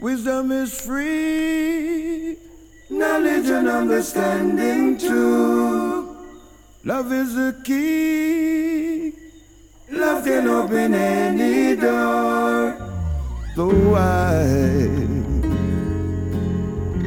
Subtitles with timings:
[0.00, 2.36] Wisdom is free.
[2.88, 6.16] Knowledge and understanding too.
[6.84, 9.12] Love is the key.
[9.90, 12.76] Love can open any door.
[13.56, 14.46] So why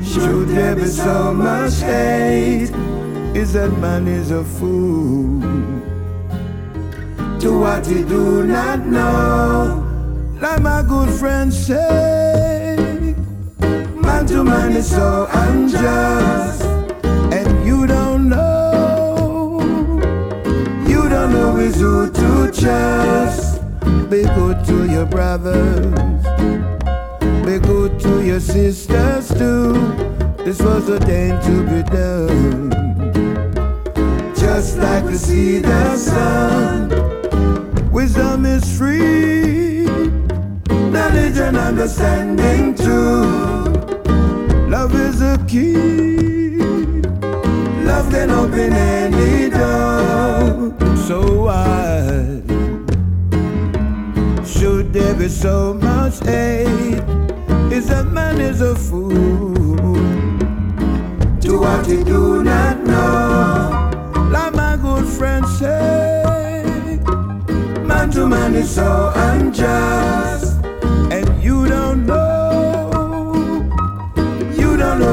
[0.04, 2.72] should there be so much hate?
[3.34, 5.40] Is that man is a fool
[7.40, 9.88] to what he do not know.
[10.42, 12.51] Like my good friend say,
[14.30, 16.64] man to is so unjust,
[17.34, 19.60] and you don't know,
[20.88, 23.62] you don't know is who to trust.
[24.10, 26.24] Be good to your brothers,
[27.46, 29.74] be good to your sisters too.
[30.38, 32.72] This was ordained to be done,
[34.36, 36.90] just like the seed of sun.
[37.92, 39.86] Wisdom is free,
[40.70, 43.71] knowledge and understanding too.
[44.82, 46.58] Love is the key.
[47.86, 50.74] Love can open any door.
[51.06, 52.42] So why
[54.44, 57.04] should there be so much hate?
[57.72, 59.54] Is that man is a fool
[61.42, 63.92] to what he do not know?
[64.32, 66.98] Like my good friend say,
[67.86, 70.41] man to man is so unjust,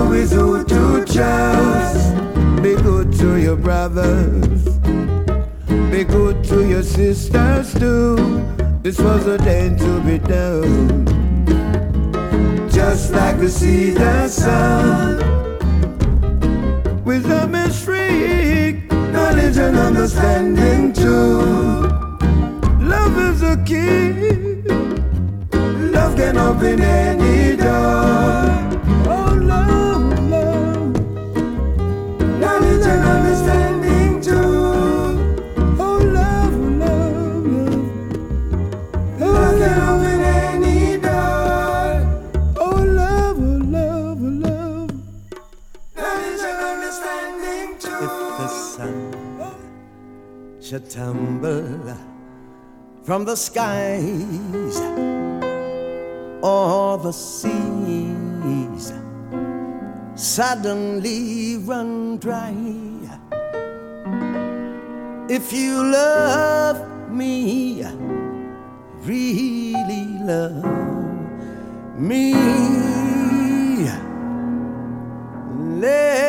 [0.09, 2.14] don't who to trust.
[2.62, 4.65] Be good to your brothers,
[5.91, 8.17] be good to your sisters too.
[8.83, 11.05] This was ordained to be done,
[12.70, 15.19] just like the seed the sun.
[17.05, 21.41] Wisdom is free, knowledge and understanding too.
[22.81, 24.62] Love is a key.
[25.93, 28.67] Love can open any door.
[50.69, 51.97] Should tumble
[53.03, 54.79] from the skies
[56.43, 58.93] or the seas
[60.15, 62.55] suddenly run dry.
[65.31, 67.83] If you love me,
[69.06, 70.67] really love
[71.97, 72.35] me,
[75.81, 76.28] let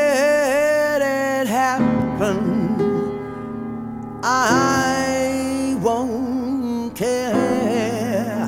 [4.31, 8.45] I won't care.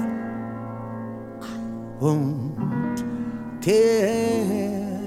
[2.00, 3.04] Won't
[3.60, 5.02] care.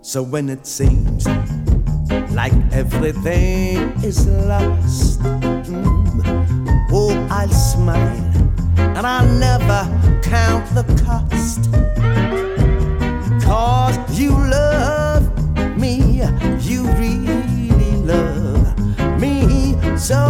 [0.00, 1.26] So when it seems
[2.30, 8.32] like everything is lost, mm, oh, I'll smile
[8.78, 9.82] and I'll never
[10.22, 11.70] count the cost.
[13.44, 15.28] Cause you love
[15.78, 16.22] me,
[16.98, 18.78] really love
[19.20, 19.76] me.
[19.96, 20.20] So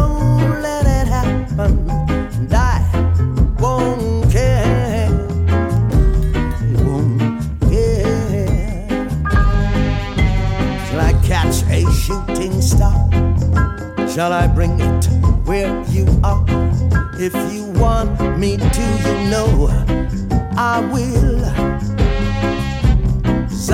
[0.63, 2.81] let it happen, and I
[3.59, 5.11] won't care.
[6.85, 7.21] Won't
[7.63, 8.87] care.
[10.87, 13.09] Shall I catch a shooting star?
[14.09, 15.07] Shall I bring it
[15.45, 16.45] where you are?
[17.19, 19.69] If you want me to, you know
[20.57, 21.94] I will.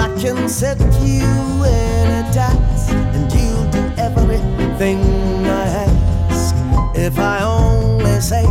[0.00, 1.28] I can set you
[1.64, 4.98] in a task, and you'll do everything
[5.44, 6.54] I ask.
[6.96, 8.46] If I only say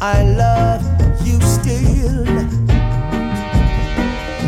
[0.00, 0.82] I love
[1.26, 2.24] you still.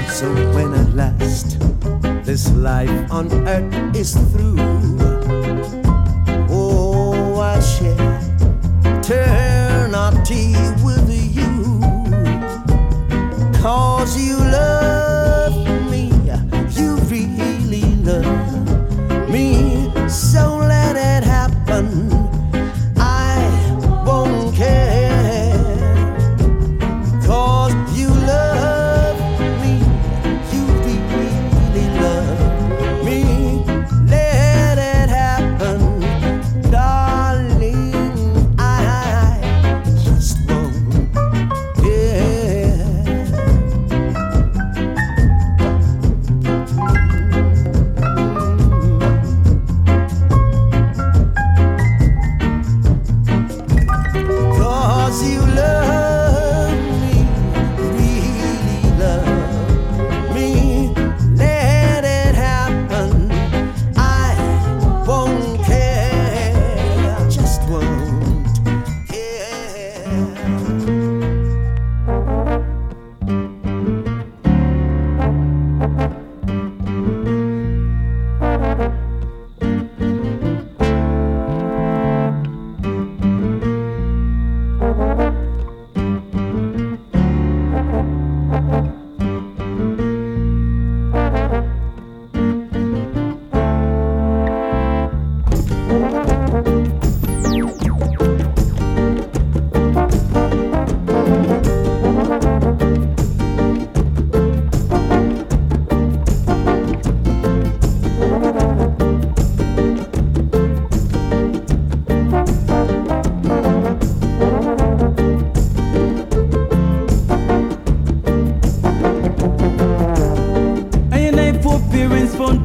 [0.09, 1.59] So when at last
[2.25, 5.18] this life on earth is through,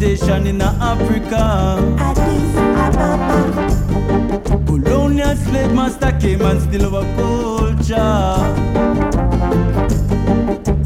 [0.03, 1.79] plantation in Africa.
[1.97, 2.55] Addis
[2.85, 3.39] Ababa.
[4.65, 8.37] Colonial slave master came and steal our culture.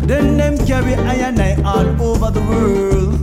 [0.05, 3.13] Then them carry iron I all over the world.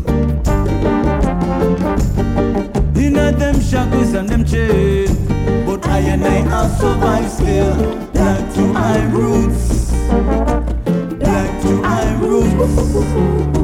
[2.96, 5.16] In them shackles and them chains,
[5.64, 7.96] but I and I have survived still.
[8.12, 9.92] Back to my roots.
[11.20, 13.63] Back to my roots.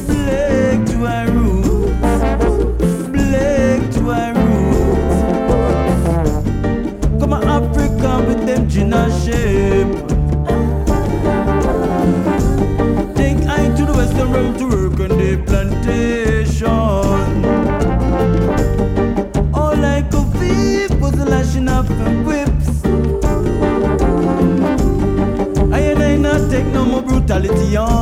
[27.59, 28.00] Dion.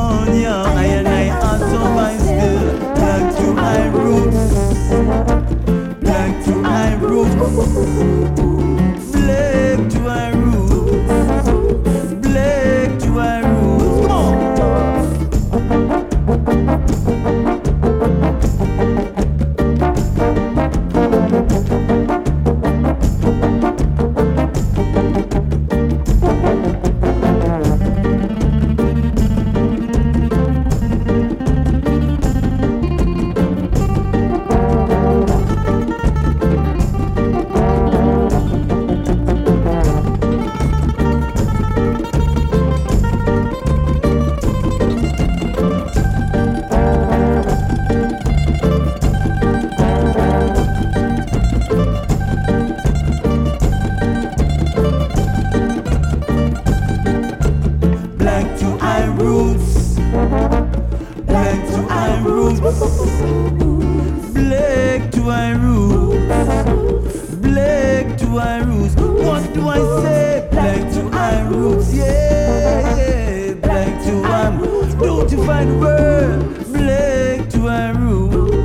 [64.40, 67.34] Black to my roots.
[67.36, 68.94] Black to my roots.
[68.96, 70.48] What do I say?
[70.50, 71.94] Black to my roots.
[71.94, 73.54] Yeah.
[73.54, 74.94] Black to my roots.
[74.94, 76.40] Don't you find the word?
[76.72, 78.56] Black to my roots.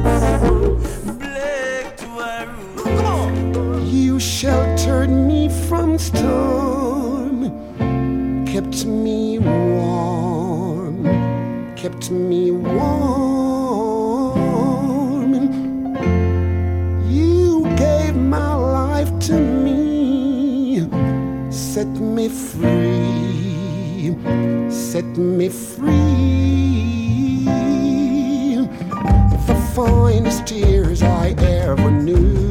[1.20, 2.82] Black to my roots.
[2.82, 3.86] Come on.
[3.86, 7.36] You sheltered me from storm.
[8.48, 11.04] Kept me warm.
[11.76, 13.25] Kept me warm
[22.26, 24.16] me free,
[24.72, 25.86] set me free.
[29.46, 32.45] The finest tears I ever knew.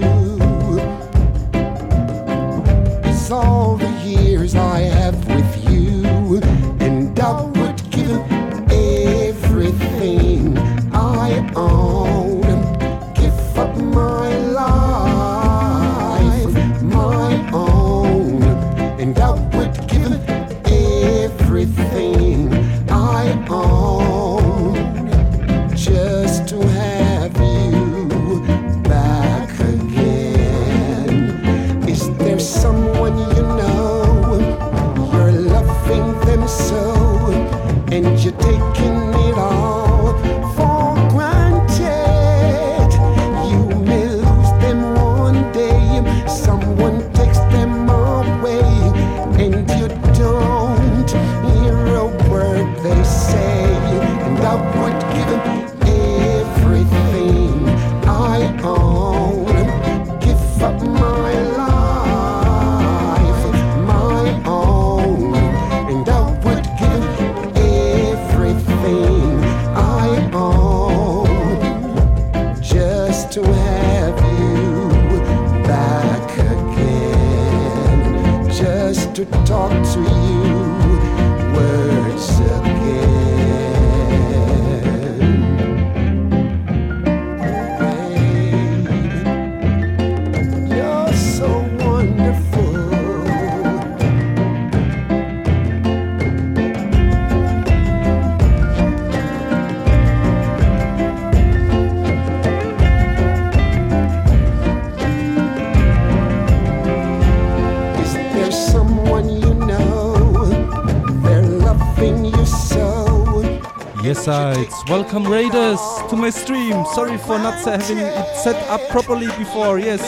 [114.27, 115.79] It's welcome Raiders
[116.09, 116.87] to my stream.
[116.95, 119.79] Sorry for not having it set up properly before.
[119.79, 120.01] Yes,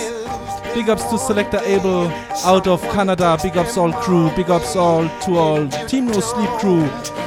[0.73, 2.09] big ups to Selector Abel
[2.47, 3.37] out of Canada.
[3.43, 4.31] Big ups all crew.
[4.35, 6.81] Big ups all to all Team No Sleep crew.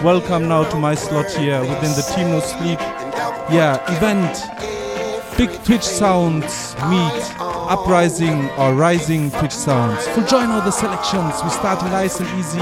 [0.03, 2.79] Welcome now to my slot here within the Team No Sleep.
[3.51, 5.37] Yeah, event.
[5.37, 10.07] Big Twitch sounds meet uprising or rising Twitch sounds.
[10.07, 11.35] Full join all the selections.
[11.43, 12.57] We start nice and easy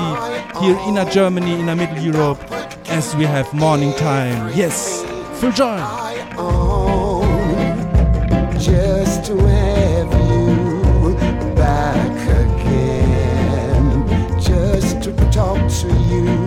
[0.59, 2.56] here in Germany, in Middle Europe
[2.97, 4.51] as we have morning time.
[4.55, 5.03] Yes,
[5.39, 5.77] full joy.
[8.57, 11.13] Just to have you
[11.53, 14.07] back again,
[14.39, 16.46] just to talk to you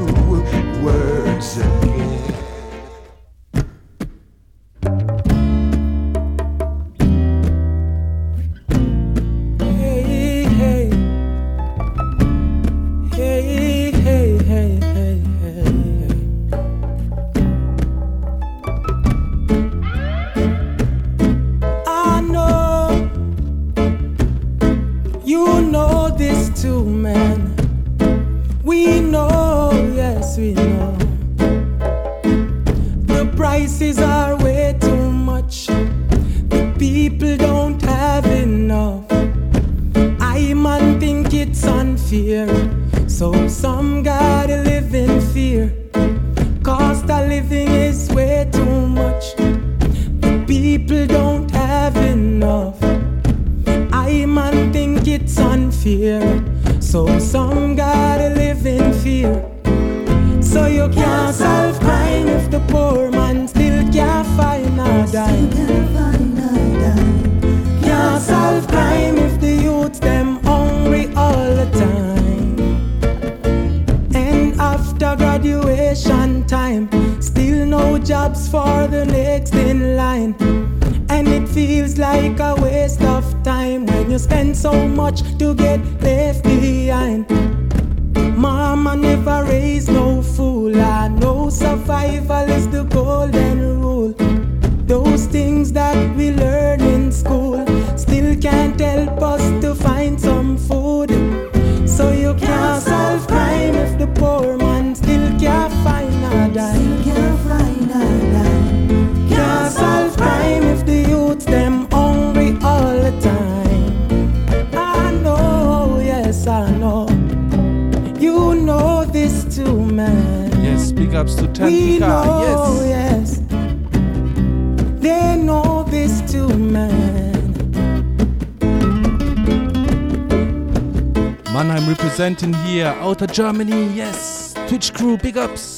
[133.33, 133.87] Germany.
[133.95, 135.70] Yes, Twitch crew, big ups.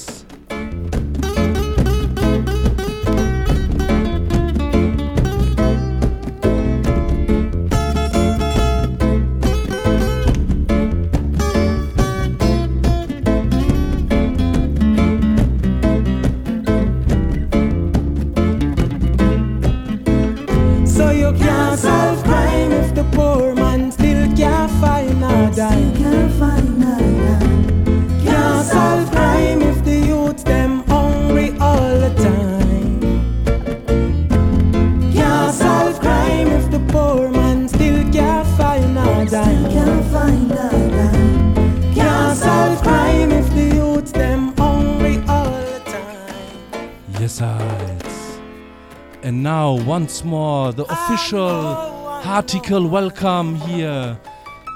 [51.13, 51.77] Official
[52.25, 54.19] article welcome here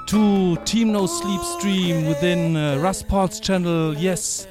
[0.05, 3.97] to Team No Sleep stream within uh, Russ Paul's channel.
[3.97, 4.45] Yes.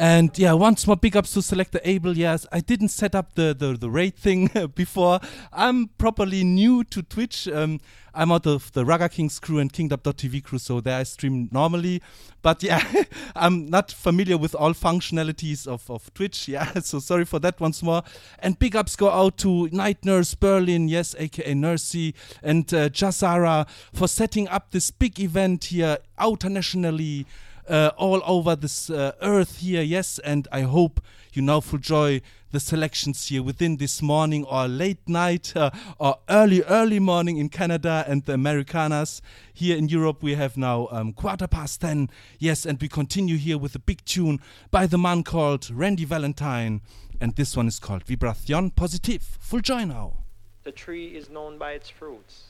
[0.00, 2.16] And yeah, once more big ups to Selector Abel.
[2.16, 5.20] Yes, I didn't set up the, the, the raid thing before.
[5.52, 7.46] I'm properly new to Twitch.
[7.46, 7.80] Um,
[8.14, 12.00] I'm out of the Raga Kings crew and Kingdom.tv crew, so there I stream normally.
[12.40, 12.82] But yeah,
[13.36, 16.48] I'm not familiar with all functionalities of, of Twitch.
[16.48, 18.02] Yeah, so sorry for that once more.
[18.38, 23.68] And big ups go out to Night Nurse Berlin, yes, aka Nursey, and uh, Jazara
[23.92, 27.26] for setting up this big event here internationally.
[27.70, 31.00] Uh, all over this uh, earth here, yes, and I hope
[31.32, 36.18] you now full joy the selections here within this morning or late night uh, or
[36.28, 39.20] early, early morning in Canada and the Americanas.
[39.52, 42.10] Here in Europe, we have now um, quarter past 10.
[42.40, 44.40] Yes, and we continue here with a big tune
[44.72, 46.80] by the man called Randy Valentine.
[47.20, 49.22] And this one is called Vibration Positive.
[49.38, 50.24] Full joy now.
[50.64, 52.46] The tree is known by its fruits.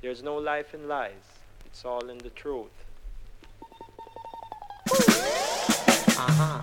[0.00, 1.12] There's no life in lies,
[1.66, 2.81] it's all in the truth.
[4.90, 6.60] Uh-huh.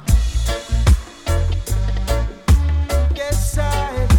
[3.16, 4.19] Yes, I.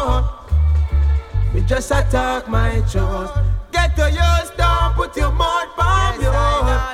[1.71, 3.31] Me just attack my throat.
[3.71, 6.33] Get to yours, don't put your mouth on your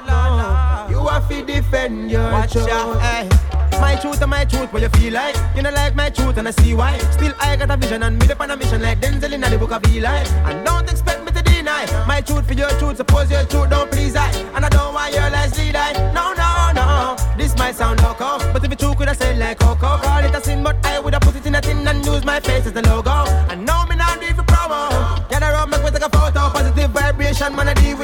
[0.05, 0.85] no.
[0.87, 2.53] You have to defend your Watch.
[2.53, 3.27] Hey.
[3.27, 3.81] Eh.
[3.81, 5.35] My truth and my truth, what you feel like?
[5.55, 6.95] You know like my truth and I see why.
[7.09, 9.57] Still I got a vision and made up on a mission like Denzel in the
[9.57, 10.23] book of Eli.
[10.45, 12.97] And don't expect me to deny my truth for your truth.
[12.97, 15.93] Suppose your truth don't please I, and I don't want your lies lead I.
[16.13, 16.87] No, no, no.
[17.35, 19.97] This might sound loco, but if it's true, could I say like Coco?
[19.97, 22.23] Call it a sin, but I would have put it in a tin and use
[22.23, 23.09] my face as the logo.
[23.09, 23.55] I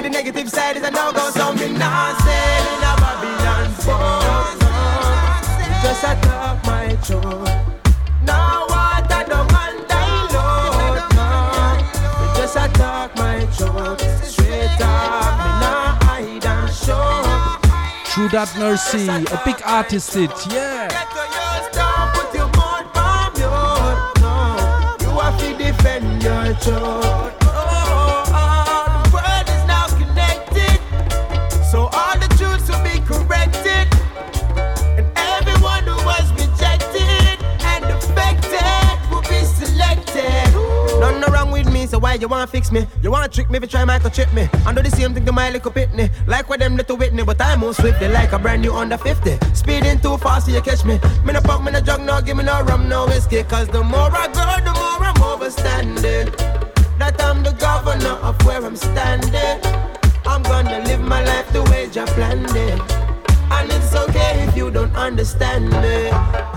[0.04, 1.30] with the negative side is a no go.
[1.32, 3.70] So me not say in a Babylon.
[5.82, 7.50] Just a talk my truth.
[8.26, 11.04] Now water down and dilute.
[11.16, 11.28] No,
[12.36, 14.26] just a talk my truth.
[14.26, 17.24] Straight talk, me nah hide and show.
[18.06, 20.88] True that mercy, a big artist it, yeah.
[20.88, 24.00] Get to yours, don't put your mouth on mute.
[24.22, 24.36] No,
[25.02, 27.33] you have to defend your truth.
[42.13, 42.86] Why you wanna fix me?
[43.02, 44.47] You wanna trick me if you try microchip me?
[44.67, 46.12] I do the same thing to my little pitney.
[46.28, 49.39] Like with them little Whitney, but I move swiftly like a brand new under 50.
[49.56, 50.99] Speeding too fast, so you catch me.
[51.26, 53.41] Me no pump, me no jug, no give me no rum, no whiskey.
[53.43, 56.30] Cause the more I go, the more I'm overstanding.
[56.99, 59.60] That I'm the governor of where I'm standing.
[60.26, 62.80] I'm gonna live my life the way I planned it.
[63.56, 66.10] And it's okay if you don't understand me.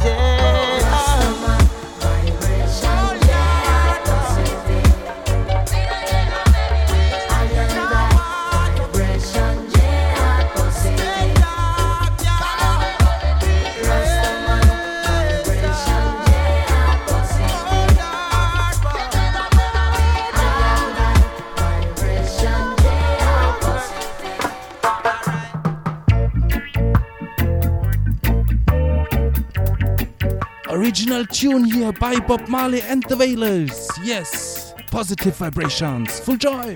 [0.05, 0.86] Yeah.
[31.07, 33.89] Original tune here by Bob Marley and the Wailers.
[34.03, 36.75] Yes, positive vibrations, full joy.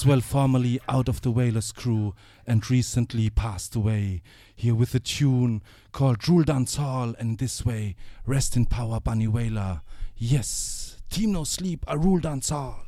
[0.00, 2.14] Maxwell, formerly out of the Wailers crew
[2.46, 4.22] and recently passed away,
[4.56, 9.28] here with a tune called Drool Dance Hall and this way, Rest in Power Bunny
[9.28, 9.82] Wailer.
[10.16, 12.79] Yes, Team No Sleep, a Rule Dance Hall.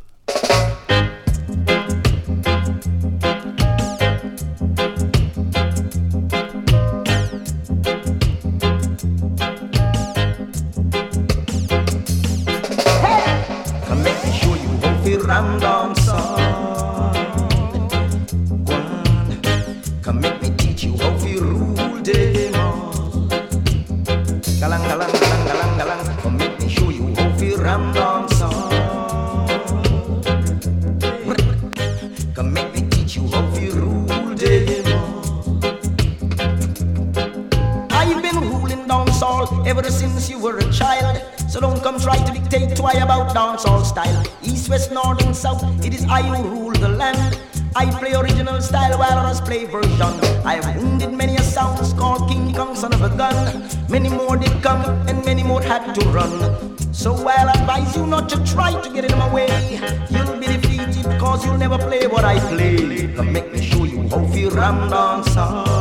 [46.12, 47.38] I rule the land.
[47.74, 50.12] I play original style while others play version.
[50.44, 53.66] I've wounded many a sound called King Kong, son of a gun.
[53.88, 56.76] Many more did come and many more had to run.
[56.92, 59.48] So I'll advise you not to try to get in my way.
[60.10, 63.06] You'll be defeated cause you'll never play what I play.
[63.06, 65.71] Now make me show you how we ram dance.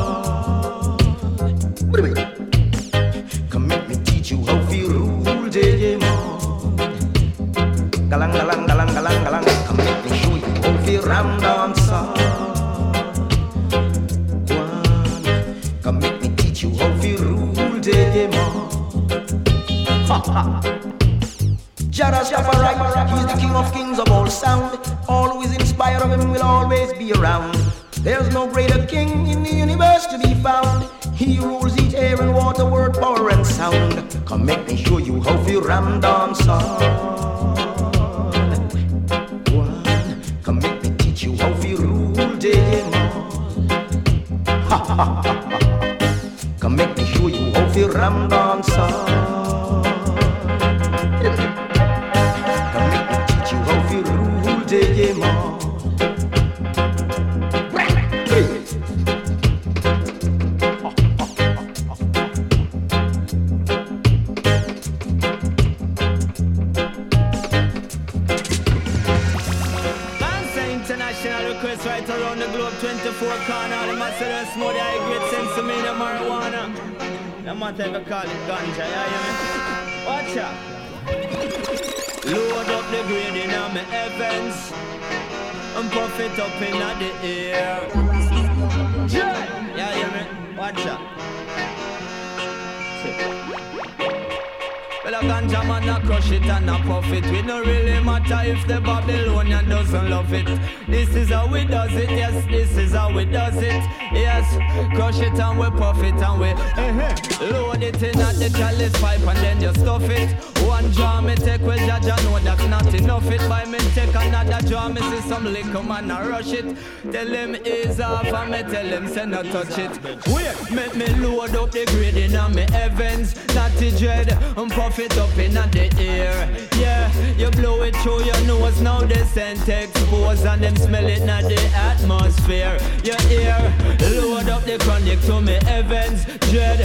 [135.31, 136.81] To me heavens, dread,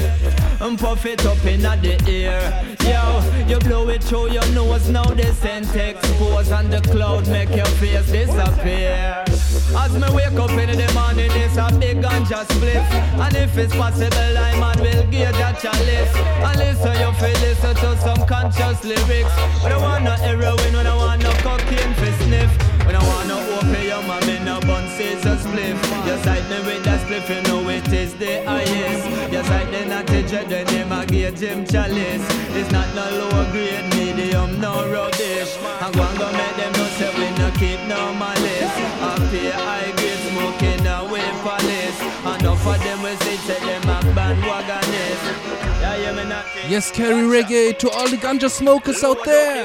[0.60, 2.76] and puff it up in the air.
[2.86, 3.02] Yo,
[3.48, 7.72] you blow it through your nose, now the scent expose and the cloud make your
[7.80, 9.24] face disappear.
[9.82, 12.86] As me wake up in the morning, it's a big ganja spliff.
[13.24, 16.14] And if it's possible, I man will give a chalice.
[16.46, 19.34] And listen, you feel listen to some conscious lyrics.
[19.64, 22.52] I want no heroin, I want no cocaine for sniff.
[22.86, 23.75] I want no opium,
[25.56, 26.06] spliff.
[26.06, 29.32] You sight me with that spliff, you know it is the highest.
[29.32, 32.24] You sight the natty dread, the name I give Jim Chalice.
[32.56, 35.56] It's not no low grade, medium, no rubbish.
[35.80, 38.76] I'm going to make them know say we no keep no malice.
[39.00, 41.26] Up here, high grade smoking away.
[42.26, 45.24] Enough of them will say, say them a bandwagonist.
[45.80, 49.64] Yeah, yeah, me not Yes, carry reggae to all the ganja smokers out there.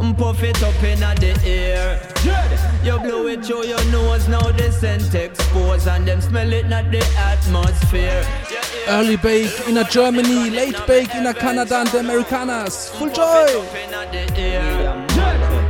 [0.00, 2.00] Puff it up in the air.
[2.84, 6.90] You blow it through your nose, now the scent expose and them smell it not
[6.90, 8.24] the atmosphere.
[8.88, 12.90] Early bake in a Germany, late bake in a Canada and the Americanas.
[12.98, 13.46] Full joy!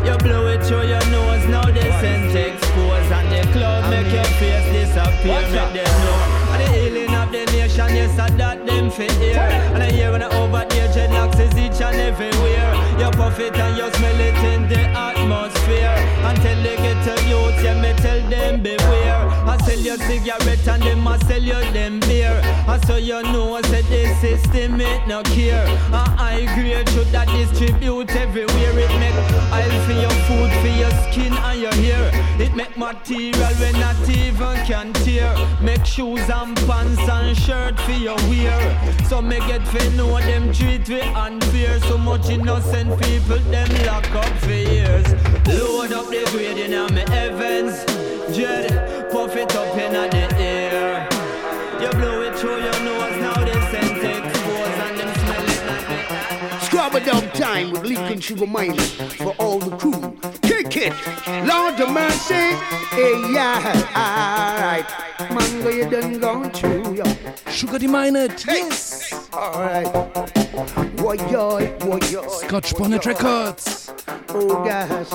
[0.05, 4.25] You blow it through your nose, now the scent expose and the cloud make your
[4.25, 5.43] face disappear.
[5.43, 6.53] Make them know.
[6.53, 9.39] And the healing of the nation, yes, I that them fit here.
[9.39, 12.80] And I hear when I over there, dreadlocks is each and everywhere.
[13.01, 15.97] You puff it and you smell it in the atmosphere.
[16.23, 19.27] Until they get to youth, yeah, me tell them beware.
[19.49, 22.43] I sell you cigarette and them I sell you them beer.
[22.69, 25.65] I so you know, I say the system it no care.
[25.93, 28.79] I grade should that distribute everywhere.
[28.79, 29.17] It make
[29.51, 32.11] aisle for your food, for your skin and your hair.
[32.39, 35.35] It make material when not even can tear.
[35.63, 38.61] Make shoes and pants and shirt for your wear.
[39.09, 41.81] So me get to know them treat we unfair.
[41.81, 45.07] So much innocent people them lock up for years.
[45.47, 47.85] Load up the grade in my heavens.
[48.35, 51.09] Dread, puff it up in the air.
[51.81, 55.87] You blow it through your nose, now they scent expose and them smell it like
[55.89, 60.17] the Scrubber dub time with Lincoln Sugar Minott for all the crew.
[60.43, 60.93] Kick it,
[61.47, 62.55] Lord of mercy.
[62.91, 63.63] Hey, yeah,
[63.97, 64.87] alright.
[65.33, 67.05] Mango, you done gone through, yo.
[67.51, 69.29] Sugar the Minott, yes!
[69.33, 70.40] Alright.
[70.61, 72.29] What yo, what yo.
[72.29, 73.93] Scotch Bonnet Records.
[74.29, 75.11] Oh, gosh.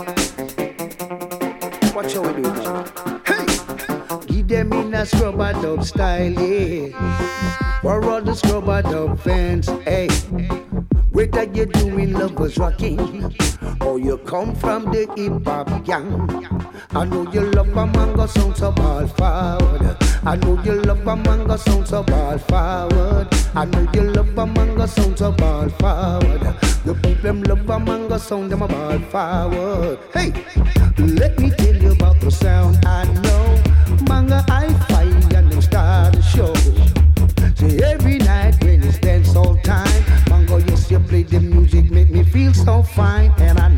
[1.93, 2.83] What shall we do now?
[3.25, 3.45] Hey!
[4.25, 7.74] Give them in a scrubber dub style, yeah.
[7.85, 10.07] For all the scrubber dub fans, hey.
[11.11, 12.99] Whether you're doing lovers rocking
[13.79, 16.09] or you come from the hip hop gang.
[16.95, 19.97] I know you love a mango sound so ball forward.
[20.25, 23.27] I know you love a mango sound so ball forward.
[23.53, 26.41] I know you love a mango sound so ball forward.
[26.85, 29.99] The people them love a mango sound them a ball forward.
[30.11, 30.33] Hey,
[30.97, 34.05] let me tell you about the sound I know.
[34.09, 37.04] Manga I find and them start the show.
[37.65, 42.23] Every night when it's dance all time, Mango yes you play the music make me
[42.23, 43.74] feel so fine, and I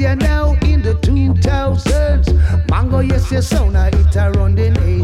[0.00, 2.70] right now in the 2000s.
[2.70, 4.76] Mango, yes, yes, sauna, it a running.
[4.76, 4.97] Eh?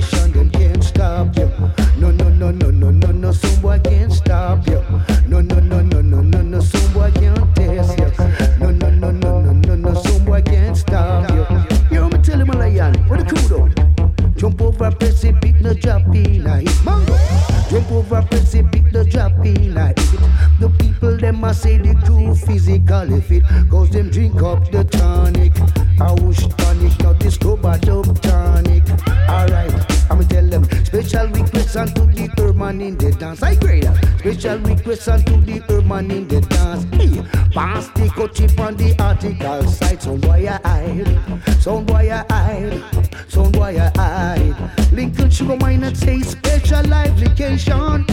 [22.55, 25.53] physical if it Cause them drink up the tonic.
[26.01, 28.85] I wish tonic, not this scuba dub tonic.
[29.29, 29.73] Alright,
[30.11, 33.43] I'ma tell them Special request unto the urban in the dance.
[33.43, 36.85] I grade Special request unto the urban in the dance.
[36.95, 42.95] Hey, Pass the chip on the article site Sound boy I hide, sound boy I
[43.29, 48.07] Sound I Lincoln sugar mine and say special application.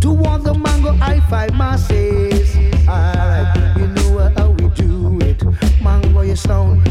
[0.00, 3.76] To all the mango I five masses alright.
[3.76, 5.42] You know how we do it.
[5.82, 6.85] Mango, you sound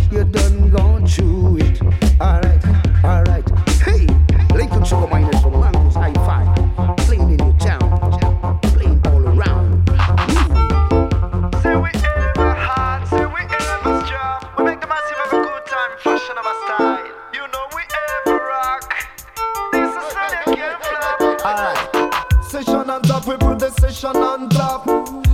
[23.46, 24.84] put the session on top.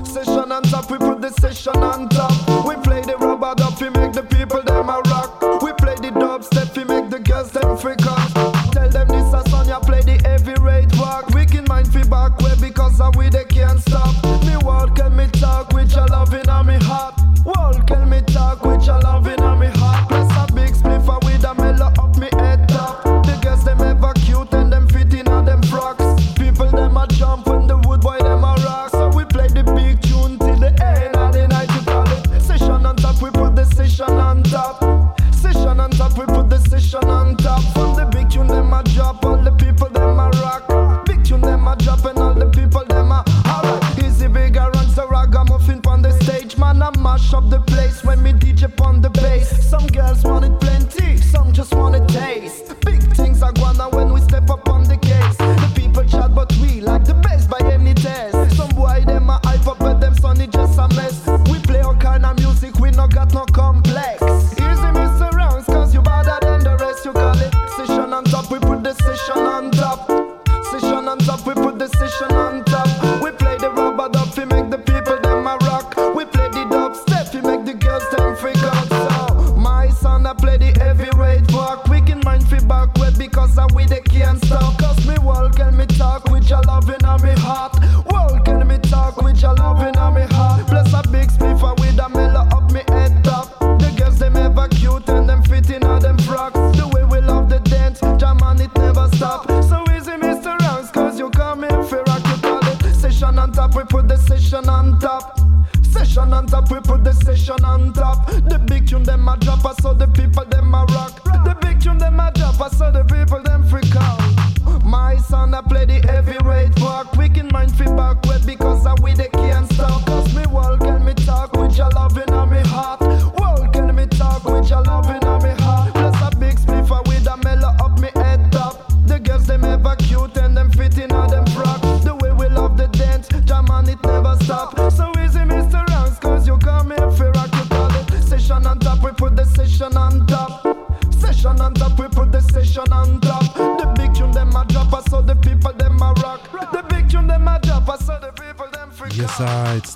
[0.05, 2.35] Session on top, we put the session on top.
[2.67, 5.41] We play the rubber dub, we make the people them a rock.
[5.63, 8.00] We play the dubstep, we make the girls them freak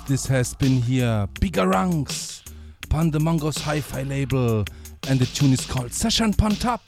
[0.06, 2.42] this has been here Bigarangs,
[2.88, 4.64] Pandamango's hi fi label,
[5.08, 6.80] and the tune is called Session Pantap.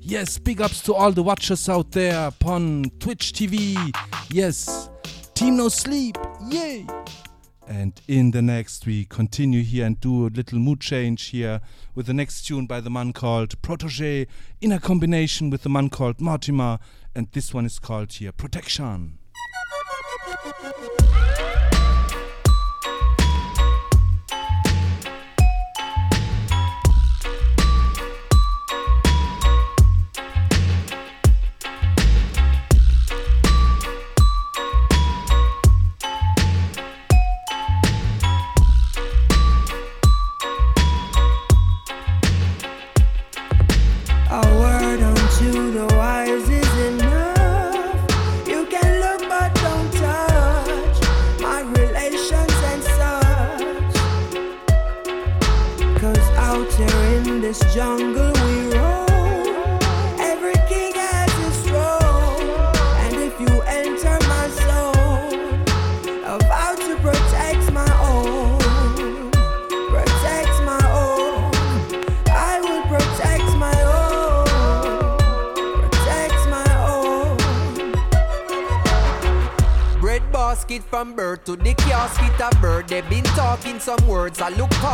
[0.00, 3.76] Yes, big ups to all the watchers out there upon Twitch TV.
[4.30, 4.88] Yes,
[5.34, 6.16] Team No Sleep,
[6.48, 6.86] yay!
[7.68, 11.60] And in the next, we continue here and do a little mood change here
[11.94, 14.26] with the next tune by the man called Protoje
[14.60, 16.78] in a combination with the man called Mortimer.
[17.14, 19.18] And this one is called here Protection.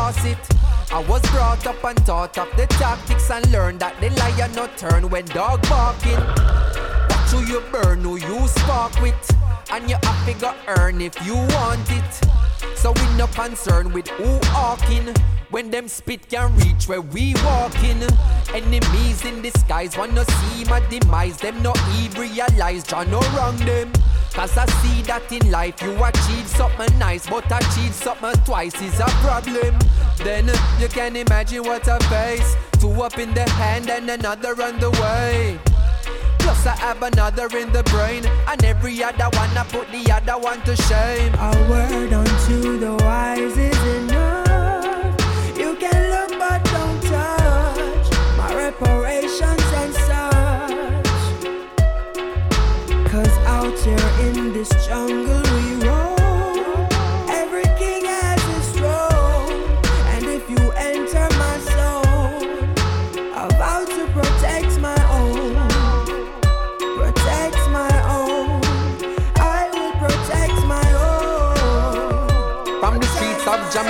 [0.08, 0.38] I it.
[0.90, 4.74] I was brought up and taught of the tactics and learned that the lion not
[4.78, 6.16] turn when dog barking.
[7.10, 9.14] Watch who you burn, who you spark with,
[9.70, 12.28] and you have to go earn if you want it.
[12.74, 15.14] So we no concern with who hawking.
[15.50, 18.02] When them spit can reach where we walking.
[18.54, 21.36] Enemies in disguise wanna see my demise.
[21.36, 23.92] Them no even realize Jah no wrong them.
[24.38, 29.00] Cause I see that in life you achieve something nice, but achieve something twice is
[29.00, 29.76] a problem.
[30.18, 32.54] Then uh, you can imagine what I face.
[32.78, 35.58] Two up in the hand and another on the way.
[36.38, 40.38] Plus I have another in the brain, and every other one I put the other
[40.38, 41.34] one to shame.
[41.34, 44.17] A word unto the wise is enough.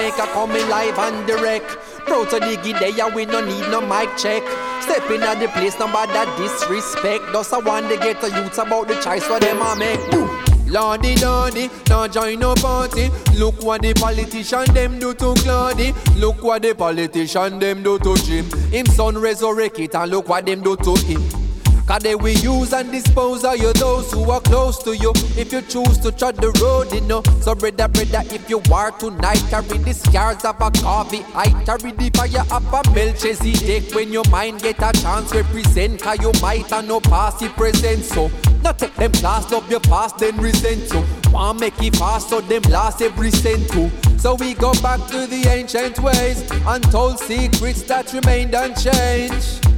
[0.09, 1.67] Jamaica coming live and direct.
[2.07, 4.43] Proud to it there, we no need no mic check.
[4.81, 7.25] Stepping at the place, nobody disrespect.
[7.33, 10.01] Just I want to get the youths about the choice what them a make.
[10.15, 10.71] Ooh.
[10.71, 13.11] Lordy, lordy, now join no party.
[13.37, 15.93] Look what the politician them do to Claudy.
[16.17, 18.51] Look what the politician them do to Jim.
[18.71, 21.48] Him son resurrect it and look what them do to him.
[21.89, 25.11] Cause they will use and dispose of you those who are close to you.
[25.39, 27.23] If you choose to tread the road, you know.
[27.41, 31.25] So brother, brother, if you are tonight, carry the scars of a coffee.
[31.35, 33.95] I carry the fire of a Melchizedek.
[33.95, 36.03] When your mind get a chance, represent.
[36.03, 38.05] Cause you might have no past, it present.
[38.05, 38.31] So,
[38.63, 41.03] not take them class, love your past, then resent you.
[41.33, 43.91] Want make it fast, so them last every cent too.
[44.19, 49.78] So we go back to the ancient ways, untold secrets that remained unchanged.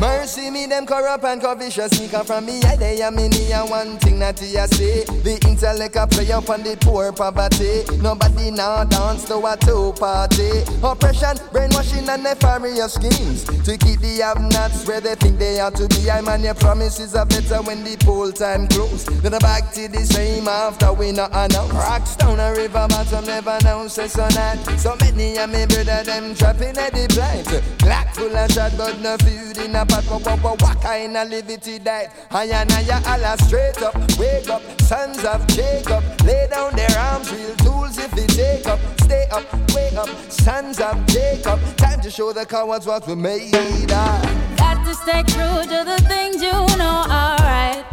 [0.00, 2.62] Mercy me, them corrupt and covetous sneak up from me.
[2.62, 5.04] I they am in here one thing that you say.
[5.04, 7.84] The intellect a play up on the poor poverty.
[8.00, 10.64] Nobody now dance to a two party.
[10.82, 15.86] Oppression, brainwashing and nefarious schemes to keep the have-nots where they think they ought to
[15.88, 16.10] be.
[16.10, 19.04] I man, your promises are better when the poll time close.
[19.04, 21.74] Then back to the same after we not announce.
[21.74, 24.56] Rocks down a river bottom, never say so not.
[24.80, 27.44] So many of me brother them trapping at the blind.
[27.80, 30.04] Black full of shot, but no food in a pot.
[30.06, 32.10] What, what, what, what kind of liberty diet?
[32.30, 36.02] I and I Allah straight up, wake up, sons of Jacob.
[36.24, 38.78] Lay down their arms, real tools if they take up.
[39.00, 41.58] Stay up, wake up, sons of Jacob.
[41.76, 44.56] Time to show the cowards what we made of.
[44.56, 47.84] Got to stay true to the things you know are right.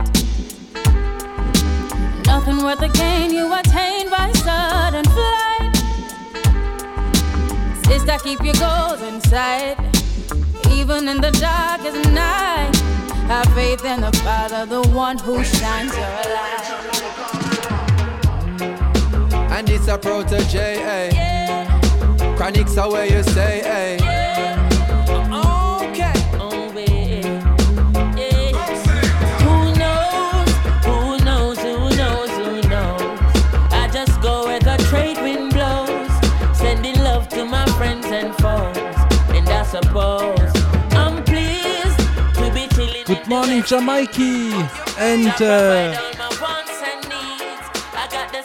[2.26, 5.76] Nothing worth the gain you attain by sudden flight.
[7.86, 9.78] Sister, keep your goals in sight.
[10.78, 12.70] Even in the darkest night,
[13.28, 16.68] I have faith in the Father, the one who shines your light.
[19.58, 21.10] And it's a Protoje, eh?
[22.38, 23.98] Chronixx are where you say, eh?
[25.84, 26.18] Okay.
[29.44, 30.50] Who knows?
[30.86, 31.58] Who knows?
[31.58, 32.30] Who knows?
[32.30, 33.20] Who knows?
[33.72, 36.12] I just go where the trade wind blows,
[36.56, 38.78] sending love to my friends and foes.
[39.36, 40.37] And I suppose
[43.28, 44.70] morning, Jamaica.
[44.98, 45.94] And uh,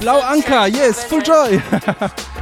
[0.01, 1.59] Blau Anka, yes, full joy.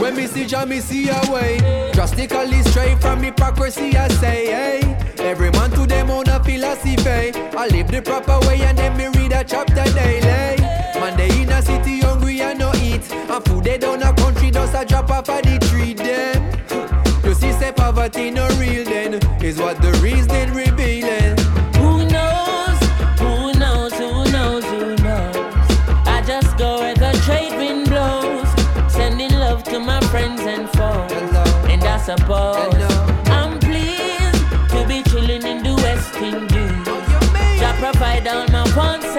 [0.00, 1.90] When me see Jah, me see a way.
[1.92, 5.14] Drastically straight from hypocrisy, I say, hey.
[5.18, 7.32] Every man to them own a philosophy.
[7.56, 10.60] I live the proper way and then me read a chapter daily.
[11.00, 13.10] Man, they in a city hungry and no eat.
[13.12, 15.94] And food they down a country, just a drop off of the tree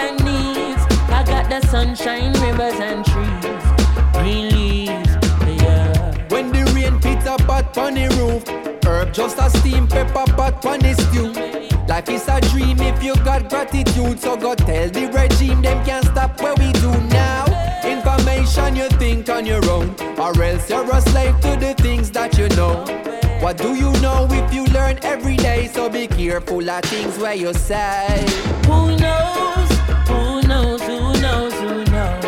[0.05, 0.83] and needs.
[1.09, 3.63] I got the sunshine, rivers and trees,
[4.13, 5.13] green leaves,
[5.61, 6.27] yeah.
[6.29, 8.43] When the rain pitter pat on the roof,
[8.85, 11.31] herb just a steam pepper pot on the stew.
[11.87, 16.05] Life is a dream if you got gratitude, so go tell the regime them can't
[16.05, 17.45] stop what we do now.
[17.83, 22.37] Information you think on your own, or else you're a slave to the things that
[22.37, 22.83] you know.
[23.41, 25.67] What do you know if you learn every day?
[25.67, 28.25] So be careful of things where you say.
[28.65, 29.69] Who knows?
[30.07, 30.81] Who knows?
[30.81, 31.53] Who knows?
[31.53, 32.25] Who knows?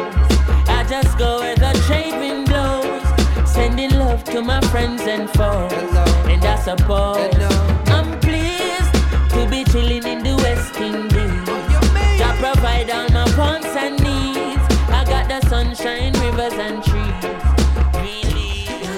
[0.69, 5.73] I just go where the trade wind blows, sending love to my friends and foes.
[6.31, 7.35] And I suppose
[7.87, 8.93] I'm pleased
[9.31, 12.21] to be chilling in the West Indies.
[12.21, 14.61] I provide all my wants and needs.
[14.89, 17.56] I got the sunshine, rivers and trees.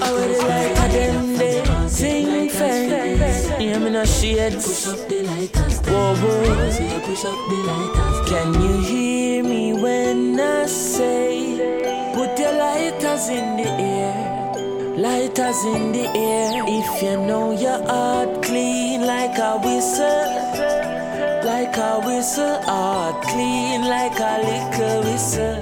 [0.09, 3.49] Really, I would like a them day sing fence.
[3.59, 4.65] Yeah, me no shades.
[4.65, 5.79] Push up the lighters.
[5.81, 7.01] Whoa, whoa.
[7.05, 8.29] Push up the lighters.
[8.29, 14.95] Can you hear me when I say, put your lighters in the air?
[14.97, 16.63] Lighters in the air.
[16.67, 20.69] If you know your heart clean like a whistle.
[21.43, 25.61] Like a whistle, heart clean like a liquor whistle.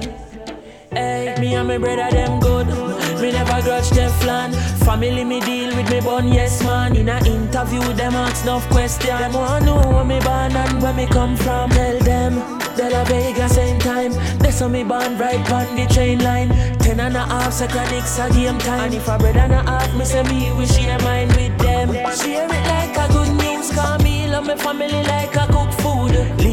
[0.90, 2.97] Hey, me and my brother them good.
[3.20, 4.54] Me never grudge them Teflon.
[4.84, 6.94] Family me deal with me bun, yes man.
[6.96, 9.16] In a interview, them ask enough question.
[9.18, 11.70] Them want to know where me born and where me come from.
[11.70, 12.34] Tell them,
[12.76, 14.12] De La Vega same time.
[14.38, 16.50] That's how me born right on the train line.
[16.78, 18.80] Ten and a half seconds a game time.
[18.80, 21.92] And if a brother and a half, me say me we share mine with them.
[22.16, 25.97] Share it like a good news, call me love me family like a cook food.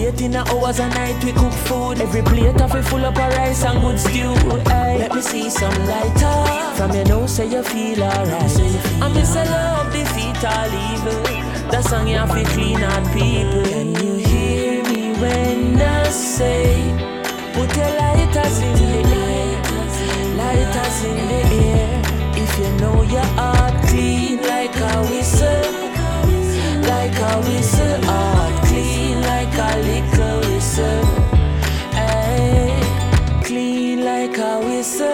[0.06, 2.00] The hours of night we cook food.
[2.00, 4.34] Every plate of it full up of rice and good stew.
[4.70, 6.76] Hey, let me see some lighter.
[6.76, 8.60] From your nose say you feel alright.
[9.02, 11.24] I miss a love defeat all evil.
[11.72, 13.64] That song you have to clean out people.
[13.66, 16.94] Can you hear me when I say,
[17.54, 19.58] put your lighters in the air,
[20.38, 22.02] lighters in the air.
[22.36, 25.85] If you know your heart clean like a whistle,
[26.88, 31.06] like a whistle, heart clean like a liquor whistle.
[31.94, 32.80] Hey,
[33.44, 35.08] clean like a whistle,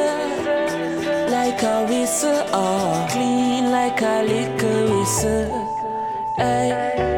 [1.30, 5.68] like a whistle, oh, clean like a liquor whistle.
[6.36, 7.11] Hey,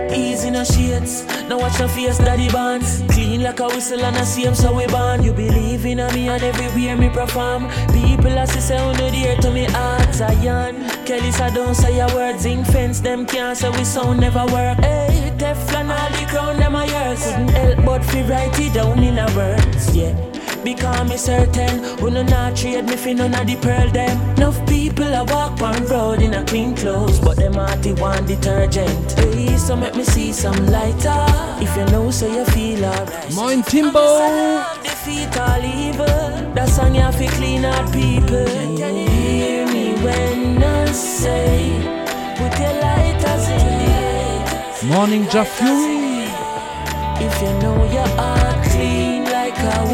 [0.56, 3.04] easy no shades, now watch your face, daddy bands.
[3.10, 5.24] Clean like a whistle and a same so we born.
[5.24, 7.70] You believe in me and everywhere me perform.
[7.92, 10.76] People as say on the dear to me heart, Zion.
[11.06, 14.78] Kelly said don't say your words, in fence them can't say we sound never work.
[14.80, 17.24] Hey, Teflon all the crown them a yours.
[17.24, 20.43] Couldn't help but write it down in a words, yeah.
[20.64, 24.18] Because me certain, who no not trade me fi none of the pearl them.
[24.38, 29.12] Enough people a walk on road in a clean clothes, but them hearty want detergent.
[29.12, 31.26] Hey, so make me see some lighter.
[31.62, 33.34] If you know, so you feel alright.
[33.36, 34.64] Moin Timbo!
[34.84, 36.54] Defeat all evil.
[36.56, 38.46] That song you have to clean out people.
[38.78, 41.80] Can you hear me when I say,
[42.38, 44.90] put your lighters in?
[44.90, 46.04] Morning Jah Fury!
[47.26, 49.94] If you know your heart clean like a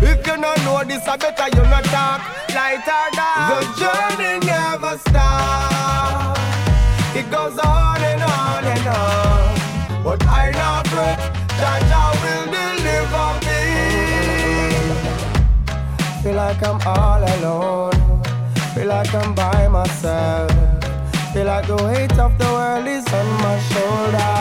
[0.00, 2.20] If you don't know this, I better you not talk.
[2.54, 3.50] Lighter down.
[3.50, 6.40] The journey never stops.
[7.16, 10.04] It goes on and on and on.
[10.04, 11.18] But I not fret,
[11.58, 13.62] Jaja will deliver me.
[16.22, 18.22] Feel like I'm all alone.
[18.74, 20.50] Feel like I'm by myself.
[21.32, 24.34] Feel like the weight of the world is on my shoulder.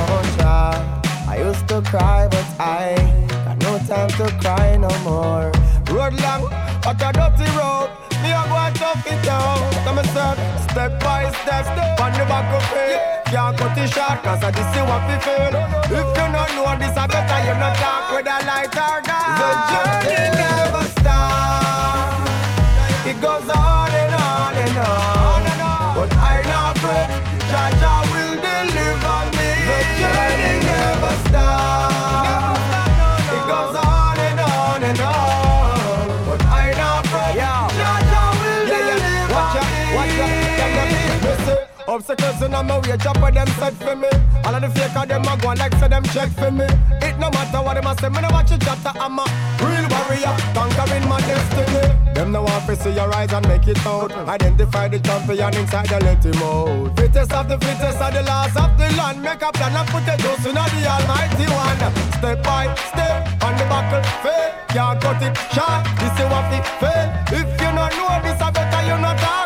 [0.00, 0.82] Oh, child.
[1.28, 2.96] I used to cry, but I
[3.86, 5.52] time to cry no more.
[5.92, 6.48] Road long,
[6.82, 7.90] but a dirty road.
[8.22, 9.58] Me a go and tough it down.
[9.84, 10.38] Come and step,
[10.70, 12.98] step by step, step on the back of it.
[13.26, 15.54] Can't cut it short, cause I this is what we feel.
[15.84, 19.36] If you don't know this, I better you not talk with a light or dark.
[19.40, 22.30] The journey never stops.
[23.10, 25.94] It goes on and on and on.
[25.96, 27.04] But I not pray,
[27.50, 29.50] Jaja will deliver me.
[29.68, 32.53] The journey never stops.
[41.94, 44.10] Obstacles in my way, chop of them set for me.
[44.42, 46.66] All of the fake of them a go like say them check for me.
[46.98, 48.90] It no matter what them a say, me no watch it chatter.
[48.98, 49.22] I'm a
[49.62, 51.94] real warrior, conquering my destiny.
[52.18, 54.10] Them no want to see your eyes and make it out.
[54.10, 56.96] Identify the champion inside the him out.
[56.98, 59.22] Fittest of the fittest are the last of the land.
[59.22, 61.78] Make a plan and put the dose in the almighty one.
[62.18, 64.50] Step by step on the buckle, fail.
[64.74, 65.86] Can't cut it short.
[66.02, 67.06] This is what it fail.
[67.38, 69.43] If you don't know this, I better you not talk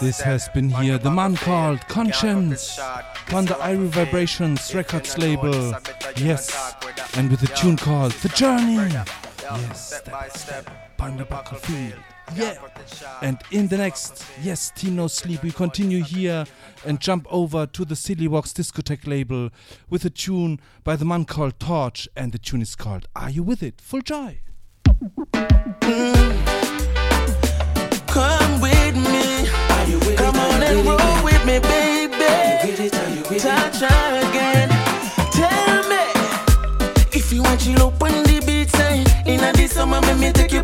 [0.00, 0.96] This has been here.
[0.98, 2.78] The man called Conscience
[3.32, 5.74] on the Irie Vibrations Records label.
[6.16, 6.74] Yes,
[7.16, 8.76] and with a tune called The Journey.
[9.42, 10.70] Yes, step by step,
[11.00, 11.94] on the battlefield.
[12.36, 12.58] Yeah.
[13.22, 16.44] And in the next, yes, Team No Sleep, we continue here
[16.84, 19.50] and jump over to the Silly Walks discotheque label
[19.88, 23.42] with a tune by the man called Torch, and the tune is called Are You
[23.42, 23.80] With It?
[23.80, 24.40] Full joy.
[25.80, 26.18] Mm.
[28.08, 28.67] Come with me.
[28.67, 28.67] Come on
[30.68, 32.18] and roll with me, baby.
[33.38, 34.68] Try, try again.
[35.32, 36.04] Tell me
[37.12, 39.06] if you want chill up on the beat side.
[39.26, 40.62] In a this summer, let me take you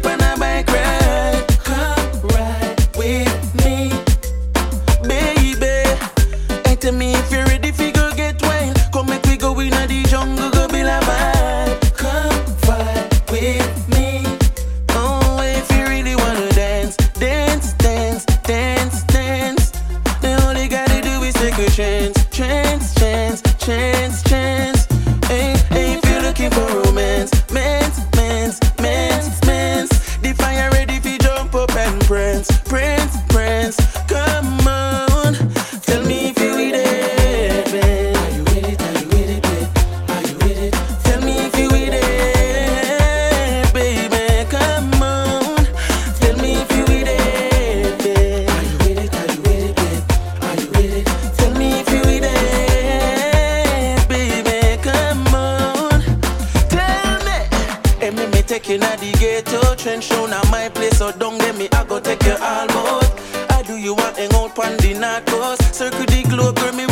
[60.95, 63.13] so don't get me I go take you almost.
[63.51, 65.75] I do you want hang out on the north?
[65.75, 66.84] Circle the globe, girl, me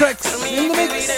[0.00, 1.08] tracks in the mix.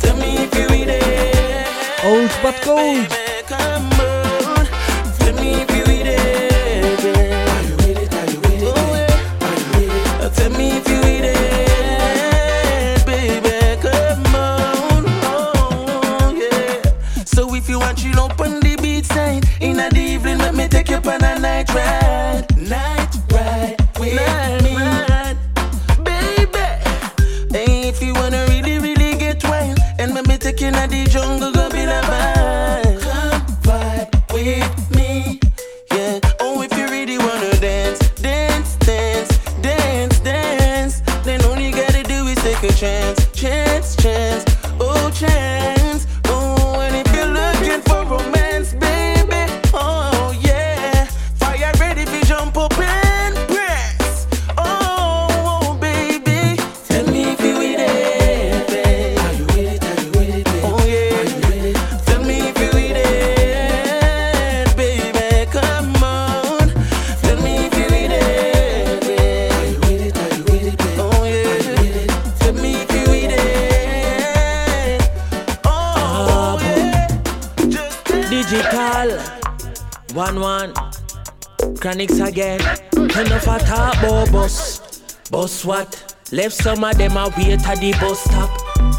[0.00, 2.04] Tell me if you with it.
[2.04, 3.21] Old but gold.
[86.32, 88.48] Left some of them a wait at the bus stop.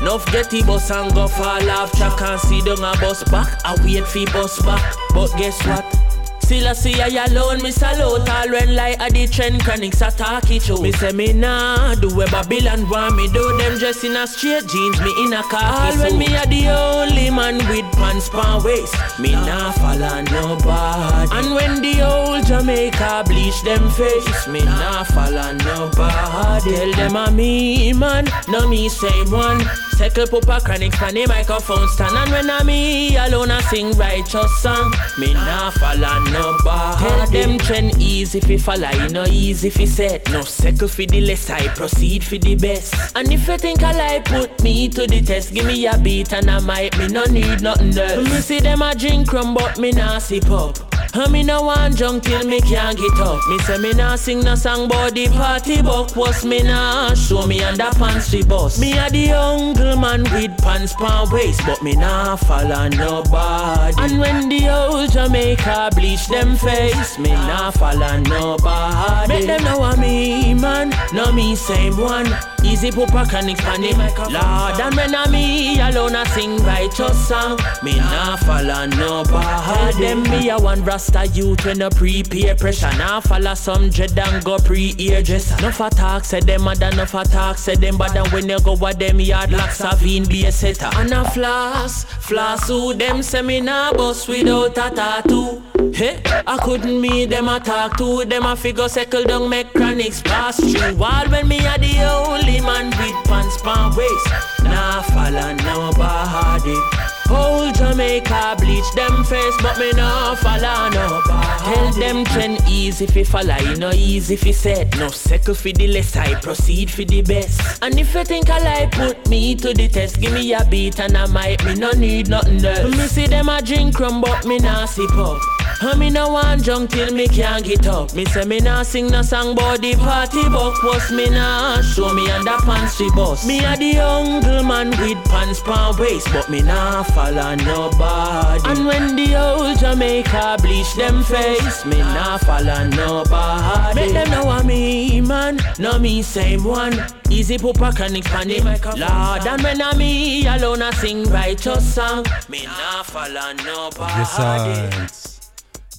[0.04, 3.60] Nuff get the bus and go fall off track and see them a bus back.
[3.66, 4.96] I wait for bus back.
[5.16, 6.13] But guess what?
[6.44, 10.52] Still I see I alone, me salute all when like a the trend chronics attack
[10.52, 10.82] it show.
[10.82, 13.58] Me say me nah do where Babylon want me do.
[13.58, 16.68] Them dress in a straight jeans, me in a khaki All when me a the
[16.68, 21.32] only man with pants pan waist, me nah follow nobody.
[21.32, 26.76] And when the old Jamaica bleach them face, me nah follow nobody.
[26.76, 29.62] Tell them a me man, no me same one.
[29.98, 32.16] Settle pupa Chronixx on the microphone stand.
[32.18, 34.94] And when I me alone I sing righteous song.
[35.18, 40.30] Me nah follow nobody Tell them trend easy fi follow You know easy fi set.
[40.32, 42.96] No settle fi the less I proceed fi the best.
[43.16, 45.54] And if you think I like put me to the test.
[45.54, 48.24] Give me a beat and I might Me no need nothing else.
[48.24, 51.96] Me see them a drink rum but me nah sip up and me no want
[51.96, 53.40] junk till me can't get up.
[53.48, 57.46] Me say me nah sing no song but the party buck was me nah show
[57.46, 58.80] me under pants we bust.
[58.80, 63.96] Me a the uncle man with pants pan waist, but me nah follow nobody.
[63.98, 69.28] And when the old Jamaica bleach them face, me nah follow nobody.
[69.28, 72.28] Make them know I'm me man, no me same one.
[72.74, 77.60] Easy pupa Chronixx pan him Lord and when I me alone I sing righteous song.
[77.84, 80.02] Me nah follow nobody.
[80.02, 82.92] Them me a one rasta youth when a prepare pressure.
[82.98, 85.52] Nah follow some dread and go pre-ear dress.
[85.62, 88.50] No for talk say them mad and no for talk say them bad And when
[88.50, 90.90] you go with them yard like Savine be a setter.
[90.96, 93.22] And a floss, floss who them
[93.66, 95.62] nah bust without a tattoo.
[95.94, 100.24] Hey, I couldn't meet them I talk to them I figure circle down make Chronixx
[100.24, 101.04] pass through.
[101.04, 104.28] All when me a the only man with pants pan waist.
[104.64, 106.78] Nah follow nobody
[107.26, 111.64] Whole Jamaica bleach them face, but me no follow nobody.
[111.64, 114.98] Tell them trend easy fi follow, you know easy fi set.
[114.98, 117.82] No second fi the less, I proceed fi the best.
[117.82, 121.00] And if you think I like put me to the test, give me a beat
[121.00, 122.96] and I might me no need nothing else.
[122.96, 125.42] Me see them a drink rum, but me nah sip up.
[125.82, 128.14] And me no want junk till me can't get up.
[128.14, 132.14] Me say me nah sing no song but the party buck was me nah show
[132.14, 133.48] me under pants we bust.
[133.48, 138.70] Me a the young man with pants pan waist, but me nah follow nobody.
[138.70, 143.96] And when the old Jamaica bleach them face, me nah follow nobody.
[143.96, 146.94] Make them know I'm me man, no me same one.
[147.30, 152.26] Easy pupa Chronixx pan it Lord and when I'm me alone I sing righteous song
[152.48, 155.42] Me nah follow nobody Yes,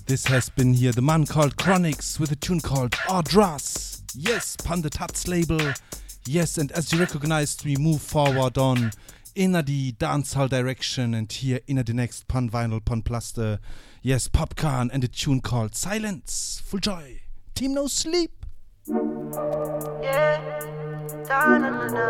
[0.06, 4.02] This has been here the man called Chronixx with a tune called Odd Ras.
[4.14, 5.60] Yes, pan the Tads label.
[6.26, 8.92] Yes, and as you recognized, we move forward on
[9.34, 13.58] in the dancehall direction and here in the next pun vinyl pan plaster.
[14.02, 16.62] Yes, Popcaan and a tune called Silence.
[16.64, 17.20] Full joy.
[17.54, 18.46] Team No Sleep.
[20.02, 20.40] Yeah.
[21.28, 22.06] Na na na na.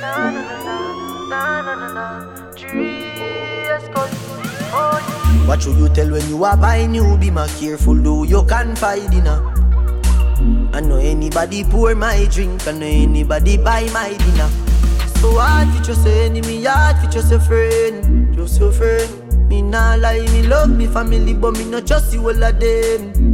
[0.00, 0.64] Na na na.
[1.30, 2.40] Na.
[5.46, 7.16] What should you tell when you are buying new?
[7.18, 9.40] Be more careful, do you confide in her.
[10.72, 14.69] I know anybody pour my drink, I know anybody buy my dinner.
[15.20, 19.48] So hard for just a enemy, hard for just a friend, just a friend.
[19.50, 23.30] Me nah lie, me love me family, but me not just you all of them.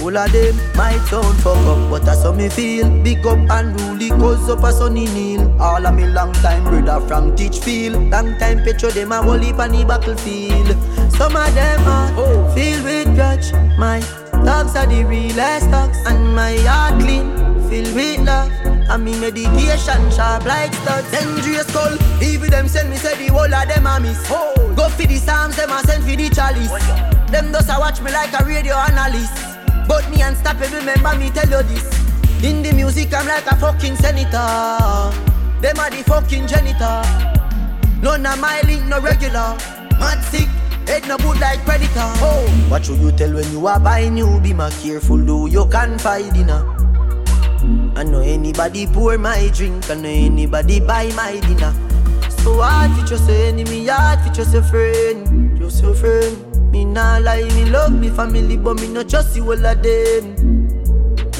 [0.00, 2.88] All of them might sound fuck up, but that's how me feel.
[3.02, 5.44] Big up and rule cause up a sunny kneel.
[5.60, 8.10] All of me long time brother from Teachfield.
[8.10, 10.68] Long time petro them a whole heap on the battlefield.
[11.12, 12.50] Some of them are oh.
[12.54, 13.52] filled with grudge.
[13.78, 14.00] My
[14.44, 17.28] dogs are the realest dogs, and my heart clean,
[17.68, 18.73] filled with love.
[18.88, 21.10] And me meditation sharp like studs.
[21.10, 24.20] Dangerous call, even them send me say the whole of them a miss.
[24.30, 24.54] Oh.
[24.76, 26.70] Go for the psalms, them a send for the chalice.
[27.30, 29.32] Them does a watch me like a radio analyst.
[29.88, 31.86] But me unstoppable, remember me tell you this.
[32.42, 35.12] In the music, I'm like a fucking senator.
[35.60, 37.02] Them are the fucking janitor.
[38.02, 39.56] None of my link, no regular.
[39.98, 40.48] Mad sick,
[40.86, 42.12] Head no good like predator.
[42.20, 44.38] Oh, what should you tell when you are buying new?
[44.40, 46.93] Be more careful, do you confide in her.
[47.96, 51.72] I know anybody pour my drink, I know anybody buy my dinner.
[52.42, 56.72] So hard for just a enemy, hard for just a friend, just a friend.
[56.72, 60.54] Me nah lie, me love me family, but me not trust you all of them.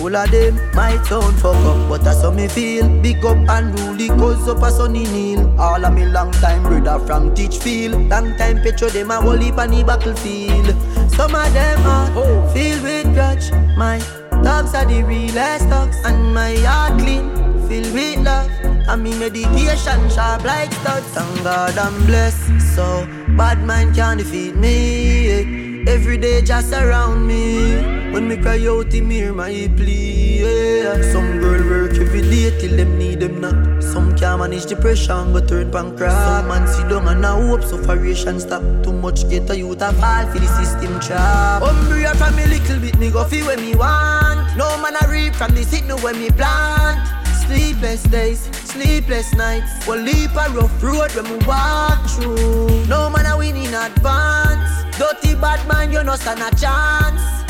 [0.01, 2.89] All of them my sound fuck up, but that's how me feel.
[3.01, 5.59] Big up and rule cause up a sunny kneel.
[5.59, 8.11] All of me long time brother from Teachfield.
[8.11, 10.67] Long time petro them a whole heap on the battlefield.
[11.13, 12.51] Some of them are oh.
[12.53, 13.51] filled with grudge.
[13.77, 13.99] My
[14.45, 17.33] dogs are the realest dogs, and my heart clean,
[17.67, 18.51] filled with love.
[18.87, 21.07] And me meditation sharp like studs.
[21.17, 25.85] Thank God I'm blessed, so bad man can't defeat me.
[25.89, 28.04] Every day just around me.
[28.15, 30.39] When me cry out, him hear my plea.
[30.39, 31.03] Yeah.
[31.11, 33.83] Some girl work every day till them need them not.
[33.83, 36.15] Some can't manage depression but turn pancreas.
[36.15, 38.63] Some man sit down and now hope sufferation stop.
[38.85, 41.63] Too much get a youth a fall for the system trap.
[41.63, 44.57] Umbrella from me little bit, me go feel when me want.
[44.57, 47.03] No man a reap from the no when me plant.
[47.49, 49.89] Sleepless days, sleepless nights.
[49.89, 52.87] One leap a rough road when we walk through.
[52.87, 54.71] No man a win in advance.
[54.97, 57.45] Dirty bad man, you no stand a chance.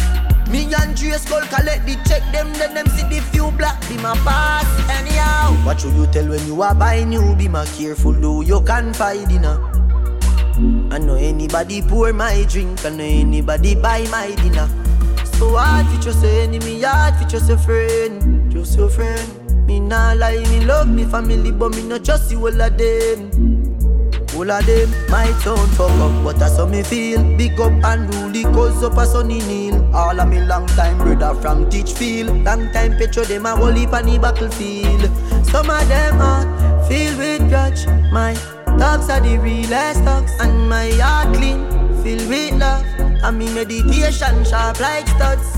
[0.54, 3.96] Me and Dre Skull collect the check them, then them see the few black be
[3.96, 4.62] my pass.
[4.88, 7.34] Anyhow, what should you tell when you are buying new?
[7.34, 9.58] Be my careful, though you can find dinner.
[10.94, 14.68] I know anybody pour my drink, I know anybody buy my dinner.
[15.38, 19.66] So hard for just your enemy, hard for just your friend, just your friend.
[19.66, 23.63] Me nah lie, me love me family, but me not trust you all of them.
[24.36, 27.22] All of them might sound fuck up, but that's how me feel.
[27.36, 29.94] Big up and rule cause up a sunny kneel.
[29.94, 32.44] All of me long time brother from Teachfield.
[32.44, 35.02] Long time picture them a whole heap on the battlefield.
[35.46, 36.44] Some of them are
[36.88, 37.86] filled with grudge.
[38.12, 38.34] My
[38.78, 41.68] thoughts are the realest thoughts, and my heart clean,
[42.02, 42.84] filled with love.
[43.22, 45.56] And me meditation sharp like studs.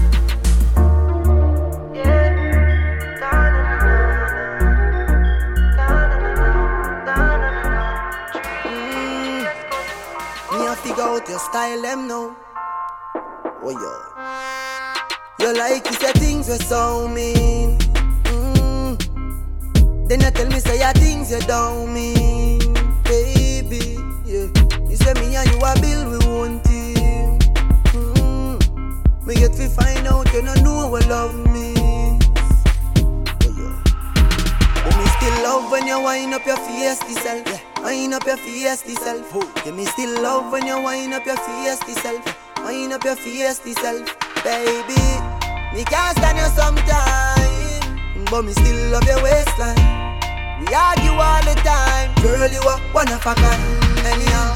[11.07, 12.37] Out your style, them now.
[13.63, 17.79] Oh yo, you like you say things we so mean.
[18.25, 20.09] Mm.
[20.09, 23.99] Then you tell me say your things you don't mean, baby.
[24.25, 24.51] Yeah,
[24.91, 27.39] you say me and you are build we one team.
[27.95, 29.27] Mm.
[29.27, 32.25] Me get to find out you don't know what love means.
[33.43, 33.83] Oh yeah,
[34.83, 37.47] but me still love when you wind up your face, self.
[37.47, 37.66] Yeah.
[37.87, 39.63] Wind up your face, self.
[39.63, 42.25] Give me still love when you wind up your face, self.
[42.65, 44.99] Wind up your face, self, baby.
[45.73, 49.79] Me can't stand you sometime, but me still love your waistline.
[50.59, 52.51] We argue all the time, girl.
[52.51, 53.63] You are one of a kind,
[54.03, 54.51] anyhow.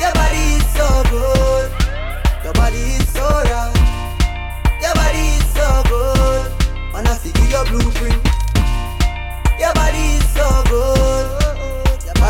[0.00, 1.70] Your body is so good,
[2.42, 3.68] your body is so right.
[4.80, 6.52] Your body is so good,
[6.96, 8.16] and I see your blueprint.
[9.60, 11.23] Your body is so good,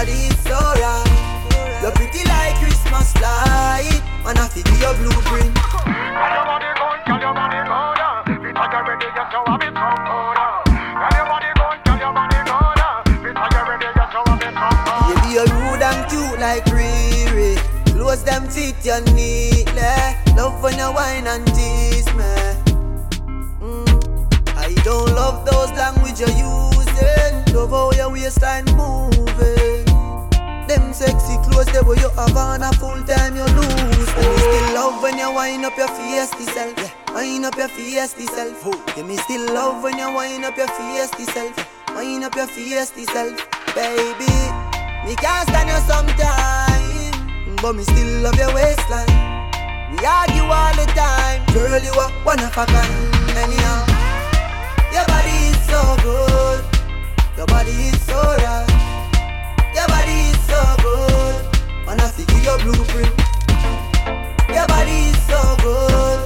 [0.05, 1.81] your body is so right.
[1.83, 5.57] You're pretty like Christmas light, and I see your blueprint.
[15.09, 17.57] You be a rude and cute like Riri.
[17.93, 19.83] Close them feet, you neatly.
[20.37, 22.35] Love when you wine and tease me.
[23.61, 24.57] Mm.
[24.57, 27.55] I don't love those language you're using.
[27.55, 29.94] Love how your waistline moving.
[30.69, 34.09] Them sexy clothes, they where you have on a full time you lose.
[34.17, 36.79] And me still love when you wind up your face, self.
[36.79, 37.15] Yeah.
[37.15, 38.97] Wind up your face, self.
[38.97, 41.55] Yeah, me still love when you wind up your face, self.
[41.95, 43.37] Wind up your face, self,
[43.75, 44.33] baby.
[45.05, 49.07] Me can't stand you sometime, but me still love your waistline.
[49.93, 51.79] We argue all the time, girl.
[51.79, 53.85] You are one of a kind, anyhow.
[54.93, 56.65] Your body is so good,
[57.37, 58.84] your body is so right.
[60.85, 61.35] Good,
[61.89, 63.13] and I see your blueprint.
[64.49, 66.19] Your body is so good,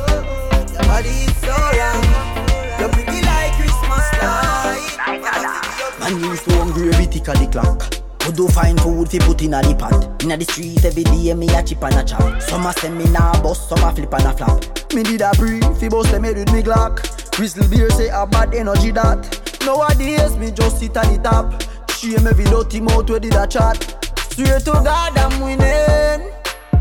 [0.72, 2.78] your body is so right.
[2.78, 6.00] You're pretty like Christmas light.
[6.00, 7.94] Man used to hungry every tick of the clock.
[8.28, 10.22] Who do find food fi put in a the pot.
[10.22, 12.42] Inna the street every day me a chip and a chop.
[12.42, 15.30] Some a send me na bust, some a flip and a flap Me did a
[15.32, 17.02] breathe, fi bust them head with me Glock.
[17.32, 21.62] Crystal beer say a bad energy that Nowadays me just sit at the top.
[21.90, 23.97] Shame every dirty mouth where did a chat
[24.38, 26.30] Swear to God I'm winning.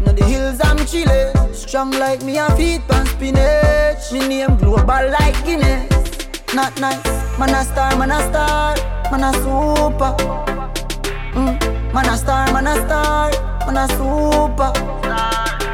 [0.05, 4.11] Now the hills I'm chillin' Strong like me and feet pan spinach.
[4.11, 5.89] Me name global like Guinness.
[6.53, 7.03] Not nice,
[7.39, 8.75] man a star, man a star.
[9.09, 10.13] Man a super.
[11.33, 11.93] Mm.
[11.95, 13.31] Man a star, man a star.
[13.65, 14.71] Man a super.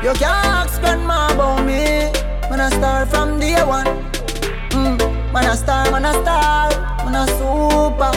[0.08, 2.08] You can't ask grandma about me.
[2.50, 3.88] Man a star from day one.
[4.72, 5.34] Mm.
[5.34, 6.70] Man a star, man a star.
[7.04, 8.12] Man a super.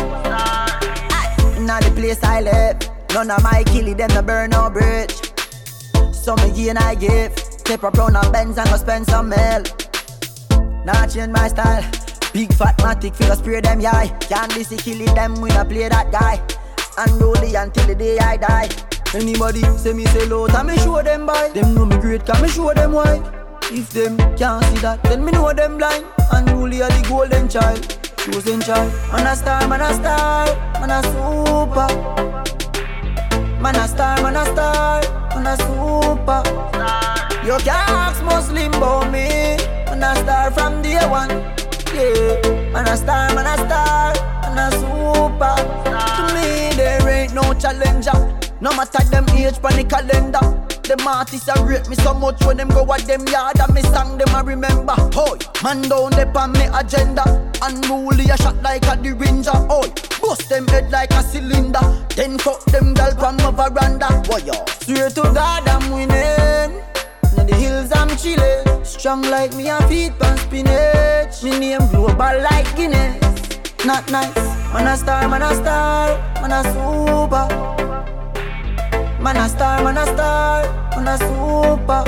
[1.59, 5.15] Inna the place I live None of my killie them no burn no bridge.
[6.13, 7.35] So me gain I give.
[7.65, 9.63] Tip up round a Benz and go spend some mil
[10.85, 11.83] Nah change my style.
[12.35, 14.09] Big fat matic feel spray them yai.
[14.21, 16.43] Can't be see killing them when I play that guy.
[16.99, 18.69] And Unruly until the day I die.
[19.15, 22.43] Anybody say me say low, time me show them by Them know me great, can
[22.43, 23.23] me show them why.
[23.73, 26.05] If them can't see that, then me know them blind.
[26.33, 27.81] Unruly are the golden child.
[28.19, 28.93] Chosen child.
[29.11, 32.66] Man a star, man a star Man a super
[33.67, 35.03] Man a star, man a star
[35.35, 36.41] Man a super
[37.45, 39.57] You can't ask Muslim about me
[39.87, 41.31] Man a star from day one.
[41.93, 44.15] Yeah, man a star, man a star,
[44.55, 45.57] man a super.
[46.15, 48.39] To me there ain't no challenger.
[48.61, 50.63] No matter them age pon the calendar.
[50.85, 53.83] Them artists are rate me so much when them go at them yard and me
[53.83, 54.95] song them I remember.
[55.13, 57.46] Hoy, man down there on me agenda.
[57.63, 59.51] Unruly a shot like a derringer.
[59.51, 59.89] Hoy,
[60.21, 61.81] bust them head like a cylinder.
[62.15, 64.09] Then fuck them gal from my veranda.
[64.27, 64.53] Why yo?
[64.81, 66.83] Swear to God I'm winning.
[67.39, 68.85] In the hills I'm chilling.
[68.85, 71.43] Strong like me and feet on spinach.
[71.43, 73.23] Me name global like Guinness.
[73.85, 74.35] Not nice.
[74.73, 77.47] Man a star, man a star, man a super.
[79.23, 80.63] Man a star, man a star,
[80.97, 82.03] man a super.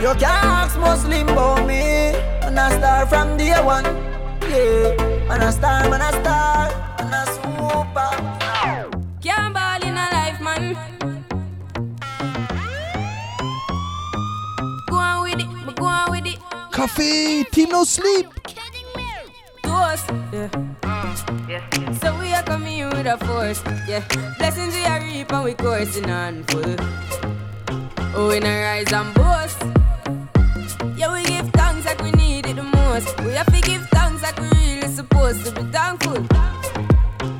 [0.00, 2.12] You can't ask Muslim about me.
[2.42, 4.09] Man a star from day one.
[4.50, 4.96] Yeah,
[5.28, 8.10] man a star, man a star, man a super.
[9.22, 10.74] Can't ball in a life, man.
[14.88, 16.38] Go on with it, go on with it.
[16.72, 18.26] Cafe, team no sleep.
[19.62, 20.50] Toast, yeah.
[22.02, 24.02] So we are coming here with a force, yeah.
[24.38, 26.74] Blessings we are reap and we coursing on full.
[28.16, 29.79] Oh, we not rise and boast.
[35.30, 36.20] Supposed to be thankful.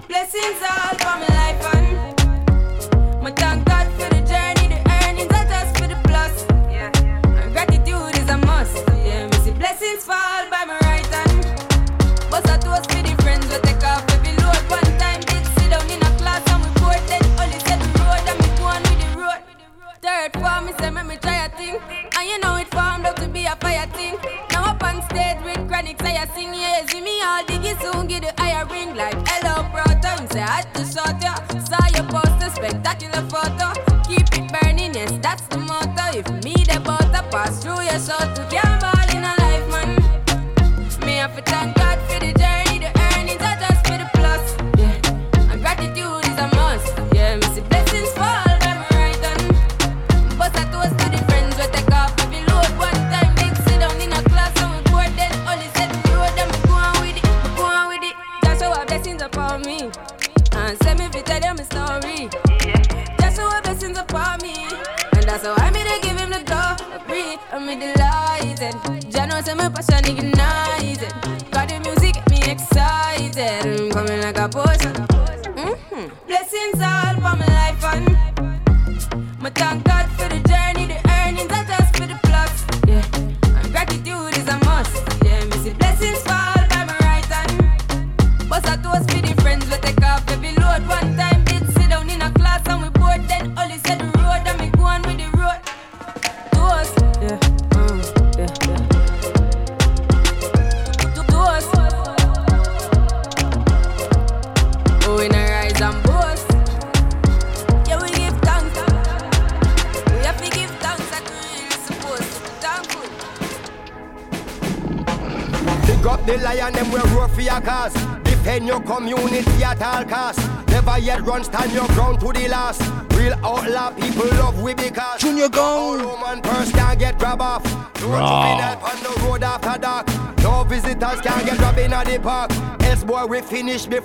[0.07, 5.45] Blessings all for my life and my thank God for the journey, the earnings are
[5.51, 6.47] just for the plus.
[6.71, 8.77] And gratitude is a must.
[8.95, 11.43] Yeah, me see blessings fall by my right hand.
[12.31, 14.63] But I toast for the friends we take off every load.
[14.71, 17.91] One time did sit down in a class and we bored then only said the
[17.99, 19.43] road and me go on with the road.
[20.01, 21.75] Third form, me say me me try a thing,
[22.15, 24.15] and you know it formed up to be a fire thing.
[24.53, 27.10] Now up on stage with Chronixx, say I sing yeah, see me
[27.41, 30.23] all diggy soon get the higher ring like hello brother.
[30.23, 31.35] Me say I had to shot ya,
[31.65, 33.73] saw your poster, spectacular photo.
[34.09, 36.19] Keep it burning, yes that's the motto.
[36.19, 38.49] If me the butter pass through your soul to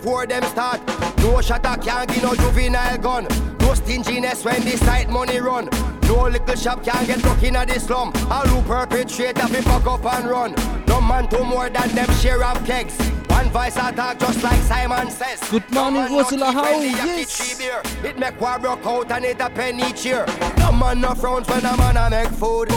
[0.06, 0.80] before them start.
[1.18, 3.28] No shutter can't give no juvenile gun.
[3.60, 5.68] No stinginess when the site money run.
[6.03, 8.14] No little shop can get broke in the slum.
[8.30, 10.53] All who perpetrate have fuck up and run.
[10.86, 12.95] No man do more than them share of kegs.
[13.30, 15.39] One voice attack just like Simon says.
[15.49, 17.60] Good morning, No man Ursula not Howe, yes.
[18.03, 20.28] It make war broke out and it a pen each year.
[20.60, 22.70] No man no frowns when a man a make food.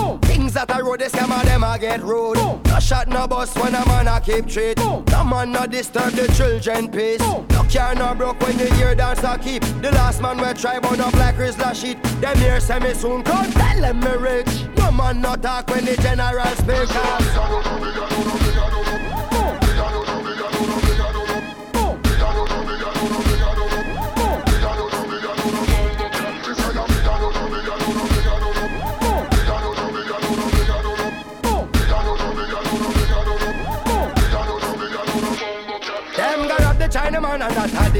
[0.66, 2.36] That a road, they scam and them a get rude.
[2.36, 4.76] No shot no bus when a man a keep treat.
[4.78, 7.20] No man no disturb the children peace.
[7.20, 9.62] No car no broke when the hear dance a keep.
[9.82, 12.02] The last man we try burn up like Rizla sheet.
[12.20, 14.66] Them here say me soon come tell them me rich.
[14.76, 16.88] No man no talk when the general speak.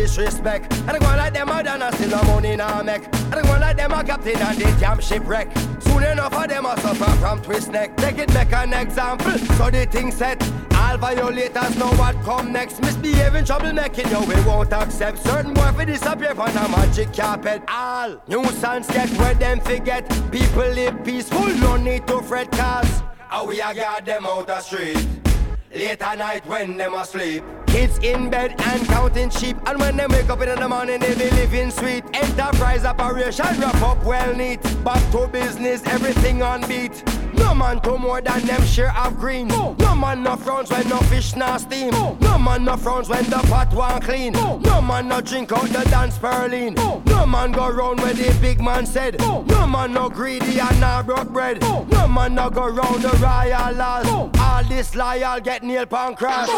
[0.08, 0.72] Disrespect.
[0.86, 3.02] I go like them done and still no money now make.
[3.32, 5.48] I go like them a captain and the damn shipwreck.
[5.80, 7.96] Soon enough of them a suffer from twist neck.
[7.96, 10.42] Take it make an example, so the thing set.
[10.74, 12.80] All violators know what come next.
[12.80, 15.18] Misbehaving, troublemaking, yo, we won't accept.
[15.18, 17.62] Certain boy for disappear from a magic carpet.
[17.68, 20.08] All nuisance get where them forget.
[20.30, 23.02] People live peaceful, no need to fret cause.
[23.28, 25.06] how we a guard them out the street.
[25.74, 27.44] Late at night when them asleep.
[27.70, 29.56] Kids in bed and counting sheep.
[29.66, 32.04] And when they wake up in the morning, they be living sweet.
[32.14, 34.62] Enterprise operation wrap up well neat.
[34.84, 37.04] Back to business, everything on beat.
[37.48, 39.48] No man to more than them share of green.
[39.48, 41.92] No, man no frowns when no fish not steam.
[41.92, 44.34] No, man no frowns when the pot won't clean.
[44.34, 46.76] No, man no drink out the dance Perlin.
[47.06, 49.18] No, man go round where the big man said.
[49.20, 51.62] No, man no greedy and not broke bread.
[51.62, 54.06] No, no man no go round the royal laws.
[54.38, 56.48] All this loyal get nail pan crash.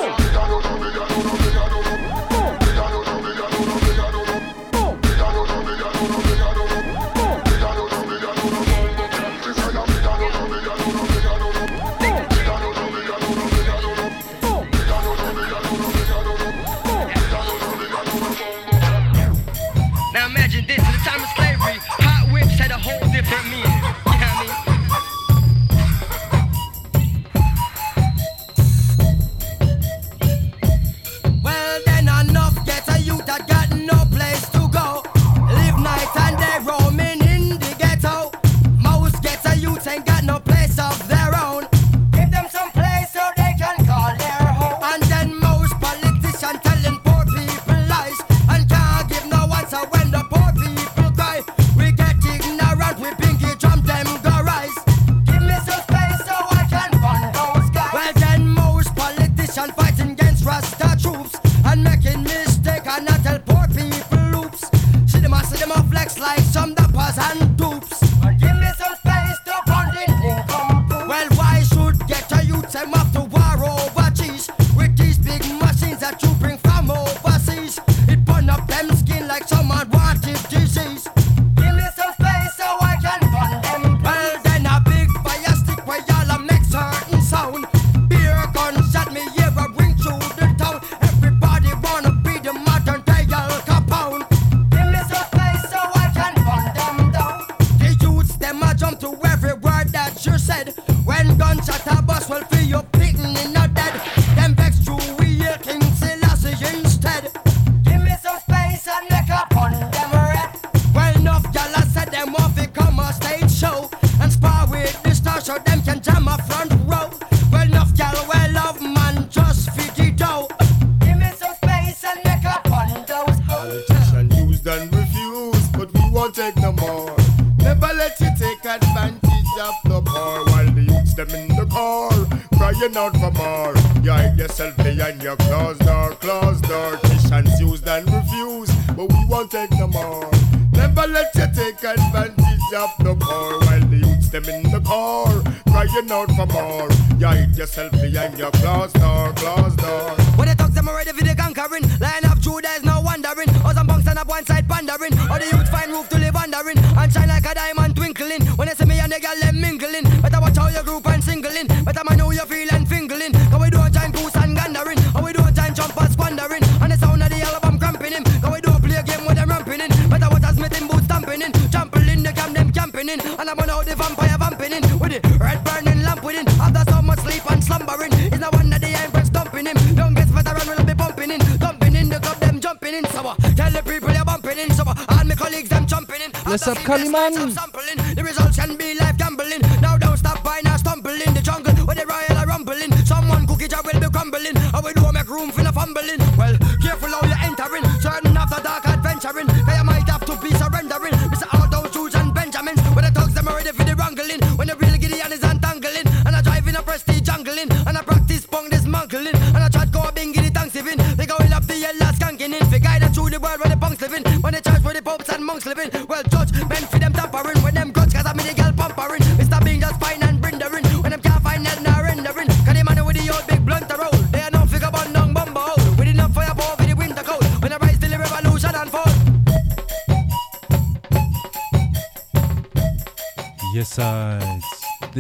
[215.93, 216.00] No.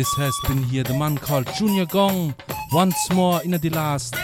[0.00, 2.34] This has been here the man called Junior Gong
[2.72, 4.16] once more in the last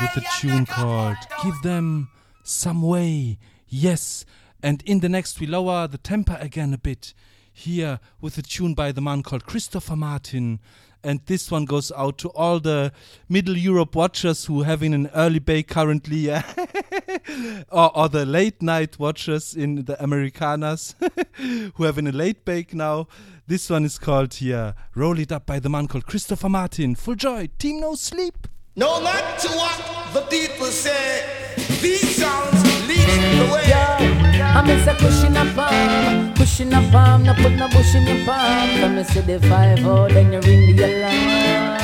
[0.00, 2.08] with a tune called Give Them
[2.44, 3.36] Some Way.
[3.68, 4.24] Yes,
[4.62, 7.12] and in the next we lower the temper again a bit
[7.52, 10.60] here with a tune by the man called Christopher Martin
[11.04, 12.92] And this one goes out to all the
[13.28, 16.30] Middle Europe watchers who having an early bake currently,
[17.70, 20.94] or, or the late night watchers in the Americanas
[21.74, 23.08] who having a late bake now.
[23.44, 26.94] This one is called here Roll It Up by the man called Christopher Martin.
[26.94, 28.46] Full joy, Team No Sleep.
[28.76, 33.64] No matter what the people say, these sounds lead the way.
[33.66, 34.54] Yeah.
[34.56, 38.24] I miss a pushing a palm, pushing a palm, no put no bush in your
[38.24, 38.68] palm.
[38.78, 41.78] Come and see the five oh, then you ring the alarm.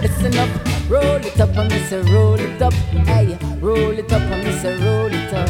[0.00, 4.22] Listen up, roll it up, and miss a roll it up, hey, roll it up,
[4.22, 5.48] and miss a roll it up,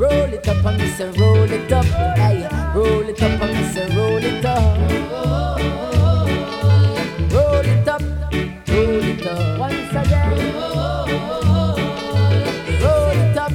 [0.00, 3.22] hey, roll it up, on this and miss a roll it up, hey, roll it
[3.22, 4.90] up, and miss a roll it up.
[9.58, 10.10] One side.
[12.80, 13.52] Roll it up,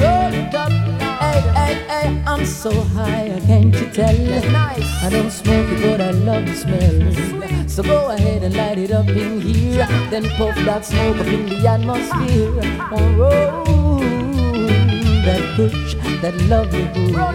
[0.00, 0.72] roll it up.
[1.20, 4.16] Hey, hey, hey, I'm so high, I can't you tell?
[4.52, 5.02] Nice.
[5.02, 7.68] I don't smoke it, but I love the smell.
[7.68, 9.86] So go ahead and light it up in here.
[10.10, 12.60] Then puff that smoke up in the atmosphere.
[12.78, 12.90] Ah.
[12.92, 14.19] Oh, roll that
[15.68, 17.12] push, that lovely push.
[17.14, 17.32] Roll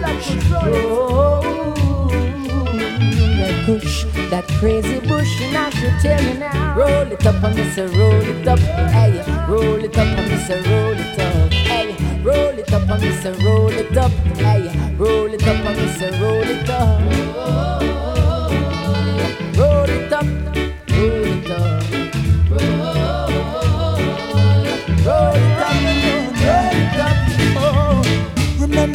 [3.38, 5.40] that push, that crazy bush.
[5.42, 6.76] And I should tell you now.
[6.76, 8.58] Roll it up, and me say roll it up.
[8.58, 11.52] Hey, roll it up, and me say roll it up.
[11.52, 11.96] Hey.
[12.26, 14.10] Roll it up and me say roll it up.
[14.10, 14.62] Hey,
[14.96, 17.00] roll it up and me say roll it up.
[19.56, 20.26] Roll it up,
[20.90, 21.84] roll it up.
[25.06, 25.45] Roll it up,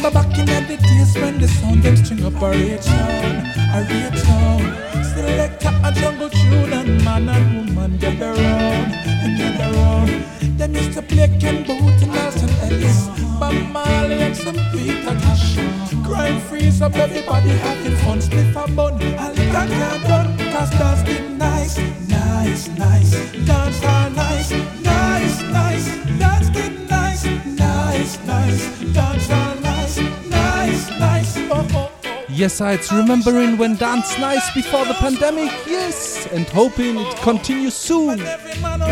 [0.02, 5.04] remember back in the days when the sound them string up a sound, a sound.
[5.04, 8.92] Selector a jungle tune and man and woman get around
[9.22, 10.58] and get around.
[10.58, 13.06] Them used to play Ken Boothe and Alton Ellis,
[13.38, 15.56] Bob Marley and some Peter Tosh.
[16.04, 18.20] Crime free, so everybody having fun.
[18.20, 20.52] Sniff a bun, all that can't done.
[20.52, 23.12] Cause dance get nice, nice, nice.
[23.46, 24.50] Dance all nice,
[24.82, 25.86] nice, nice.
[26.18, 28.94] Dance get nice, nice, nice.
[28.94, 29.51] Dance all
[32.34, 32.72] Yes, I.
[32.72, 38.18] It's remembering when dance nice before the pandemic, yes, and hoping it continues soon.
[38.18, 38.86] Man a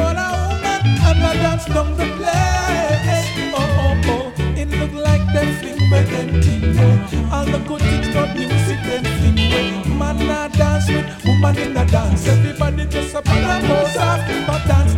[10.30, 12.26] and dance a with woman in the dance.
[12.26, 14.89] Everybody just and a pose off, but dance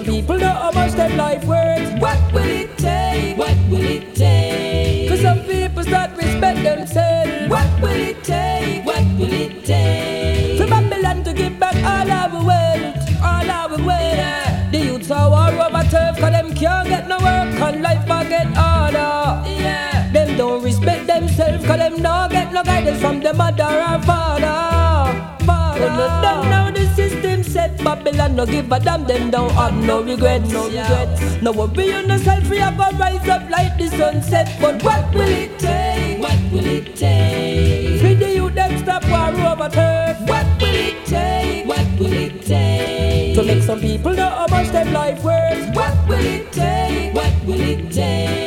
[0.00, 2.00] some people know how much their life worth.
[2.00, 3.36] What will it take?
[3.36, 5.10] What will it take?
[5.10, 7.50] For some people start respect themselves.
[7.50, 8.84] What will it take?
[8.86, 10.58] What will it take?
[10.58, 14.72] For Babylon to give back all our wealth, all our wealth.
[14.72, 18.28] The youths are war over turf, cause them can't get no work, and life a
[18.28, 19.50] get harder.
[19.50, 20.10] Yeah.
[20.12, 24.19] Them don't respect themselves, cause them not get no guidance from the mother or father.
[28.34, 30.50] No give a damn, them don't have no regrets.
[30.50, 31.42] No regrets.
[31.42, 34.48] No worry on yourself, we are gonna rise up like the sunset.
[34.60, 36.20] But what will it take?
[36.20, 38.00] What will it take?
[38.00, 40.16] Free the youth, them stop war over turf.
[40.26, 41.66] What will it take?
[41.66, 43.34] What will it take?
[43.34, 45.74] To make some people know how much their life worth.
[45.74, 47.14] What will it take?
[47.14, 48.39] What will it take?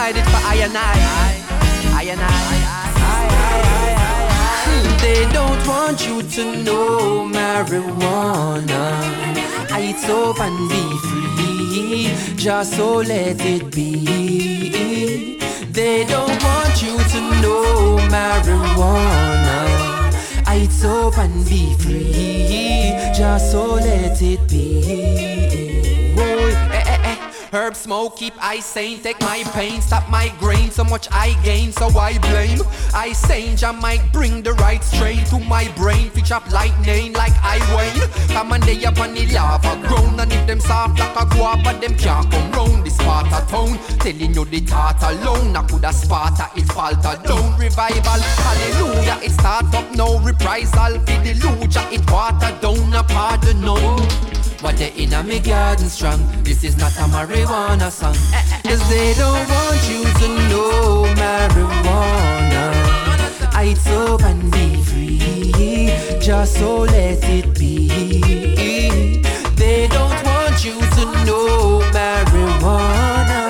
[0.00, 0.80] Provided for I and I.
[1.94, 2.26] I and I.
[5.02, 8.82] They don't want you to know marijuana.
[9.70, 15.38] I it's up and be free, just so let it be.
[15.70, 19.58] They don't want you to know marijuana.
[20.46, 25.39] I it's up and be free, just so let it be.
[27.52, 29.00] Herb smoke, keep I sane.
[29.00, 30.70] Take my pain, stop my grain.
[30.70, 32.60] So much I gain, so I blame.
[32.94, 36.10] I sane, I might bring the right strain to my brain.
[36.10, 38.08] Fitch up lightning like I wane.
[38.28, 40.20] Come on, they up on the lava ground.
[40.20, 43.78] And if them soft like a guava, them can't come round this part of town.
[43.98, 47.58] Telling you the thought alone, I coulda Sparta, it falter down.
[47.58, 50.18] Revival, hallelujah, it start up now.
[50.18, 54.29] Reprisal, for the lucha, it water down, a pardon no.
[54.62, 56.20] But they in a me garden strong.
[56.42, 58.14] This is not a marijuana song.
[58.62, 62.64] Cause they don't want you to know marijuana.
[63.62, 66.20] It's up and be free.
[66.20, 67.88] Just so let it be.
[69.56, 73.48] They don't want you to know marijuana.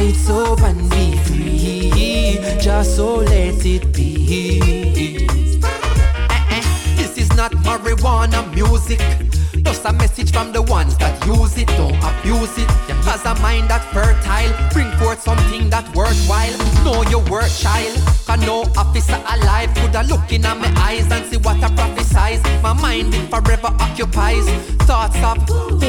[0.00, 2.38] It's up and be free.
[2.60, 5.28] Just so let it be.
[6.30, 6.62] Eh, eh,
[6.96, 9.00] this is not marijuana music.
[9.64, 12.68] Just a message from the ones that use it, don't abuse it.
[13.06, 16.56] Has a mind that fertile, bring forth something that worthwhile.
[16.84, 17.98] Know your worth, child.
[18.26, 22.42] Can no officer alive could a look in my eyes and see what I prophesize.
[22.62, 24.48] My mind it forever occupies.
[24.86, 25.38] Thoughts of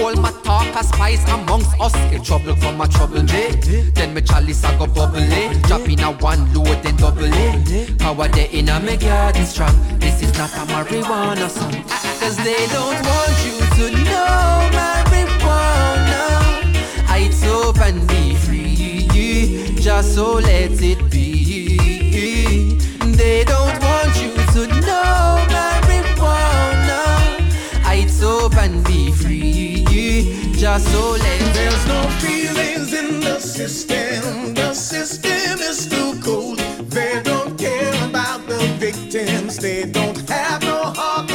[0.01, 1.95] all my talk a spice amongst us.
[2.11, 3.51] In trouble from my trouble day.
[3.93, 5.63] Then my chalice I go bubble it.
[5.63, 7.97] Drop in a one load then double it.
[7.99, 9.75] Power day in a me garden strong.
[9.99, 12.12] This is not a marijuana song.
[12.23, 16.23] Cause they don't want you to know marijuana.
[17.19, 19.75] It's up and be free.
[19.75, 22.77] Just so let it be.
[23.17, 27.01] They don't want you to know marijuana.
[27.91, 29.83] It's up and be free.
[30.55, 31.59] Just so let it be.
[31.59, 34.53] There's no feelings in the system.
[34.53, 36.59] The system is too cold.
[36.89, 39.57] They don't care about the victims.
[39.57, 41.32] They don't have no heart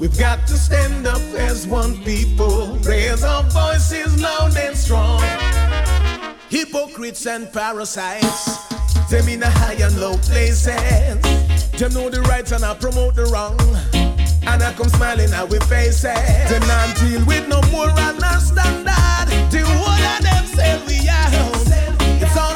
[0.00, 2.78] We've got to stand up as one people.
[2.78, 5.20] Raise our voices loud and strong.
[6.48, 8.66] Hypocrites and parasites.
[9.10, 10.66] Them in the high and low places.
[11.72, 13.60] Them know the right and I promote the wrong.
[13.92, 16.02] And I come smiling at we faces.
[16.48, 17.94] Them not deal with no moral
[18.40, 19.28] standard.
[19.52, 21.28] The whole of them say we are.
[22.24, 22.49] It's all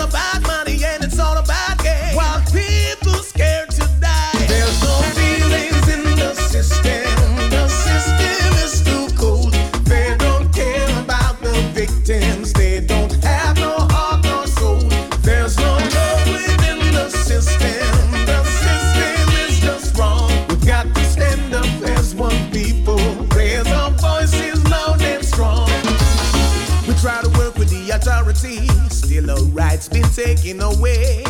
[28.44, 28.96] authorities.
[28.96, 31.24] Still our rights been taken away.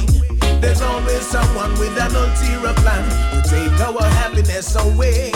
[0.61, 5.31] There's always someone with an ulterior plan to take our happiness away.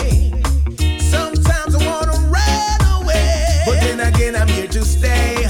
[0.99, 5.47] Sometimes I wanna run away, but then again I'm here to stay.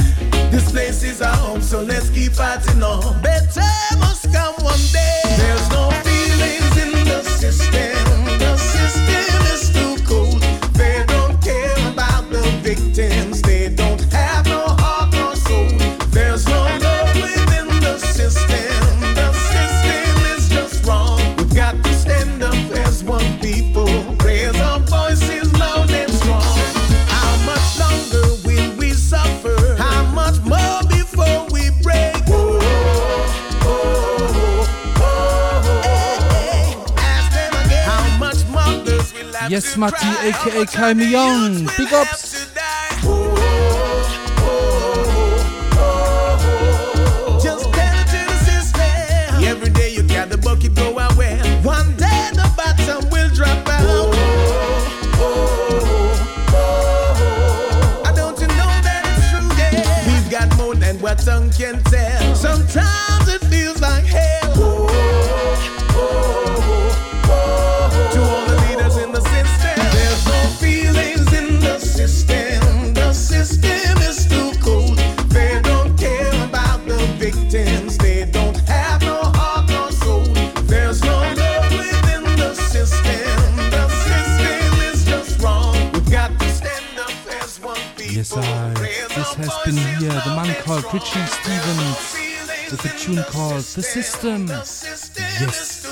[0.52, 3.22] This place is our home, so let's keep fighting on.
[3.22, 3.62] Better
[4.00, 5.22] must come one day.
[5.38, 7.99] There's no feelings in the system.
[39.50, 41.66] Yes, Matti, aka Kaimi Young.
[41.76, 42.29] Big ups.
[90.70, 92.16] Called Richie Stephens
[92.70, 94.46] with a tune called The System.
[94.46, 95.88] Yes.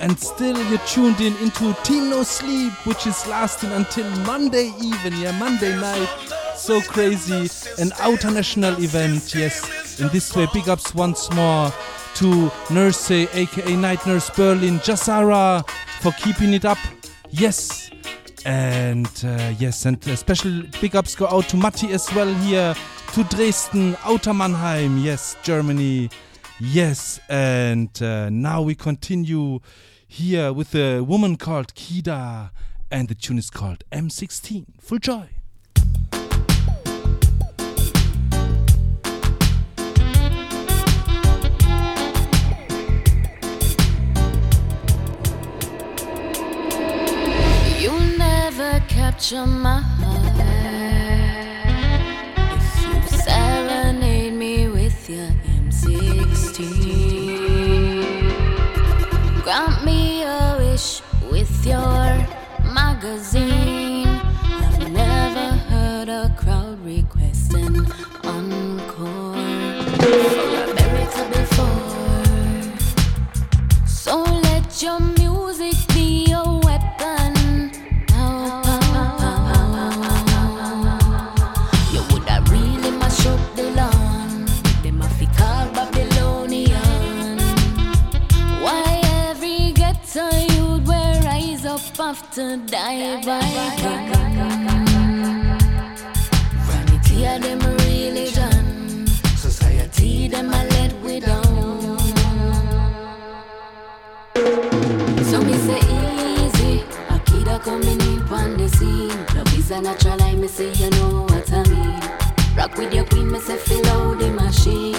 [0.00, 5.14] And still you're tuned in into Team No Sleep, which is lasting until Monday even.
[5.20, 6.08] Yeah, Monday night.
[6.56, 7.50] So crazy.
[7.78, 9.34] An international event.
[9.34, 10.00] Yes.
[10.00, 11.70] In this way, big ups once more
[12.14, 15.68] to Nurse, aka Night Nurse Berlin, Jasara,
[16.00, 16.78] for keeping it up.
[17.28, 17.90] Yes.
[18.46, 22.74] And uh, yes, and uh, special big ups go out to Matti as well here,
[23.12, 26.10] to Dresden, Outer Mannheim, yes, Germany,
[26.60, 27.20] yes.
[27.28, 29.60] And uh, now we continue
[30.06, 32.50] here with a woman called Kida,
[32.90, 34.64] and the tune is called M16.
[34.80, 35.28] Full joy.
[47.80, 49.97] You never capture my
[56.58, 58.04] M16.
[59.44, 62.26] Grant me a wish with your
[62.74, 64.08] magazine.
[64.08, 67.86] I've never heard a crowd request an
[68.24, 69.34] encore
[69.98, 70.08] for
[70.58, 72.76] a miracle before.
[73.86, 75.00] So let your
[92.56, 93.42] die gun?
[96.66, 99.06] Vanity a them religion.
[99.36, 101.98] Society them a let we down.
[105.24, 109.26] So me say easy, a kid a coming in on the scene.
[109.34, 112.00] Love is a natural, I me say you know what I mean.
[112.56, 114.96] Rock with your queen, me say fill out the machine.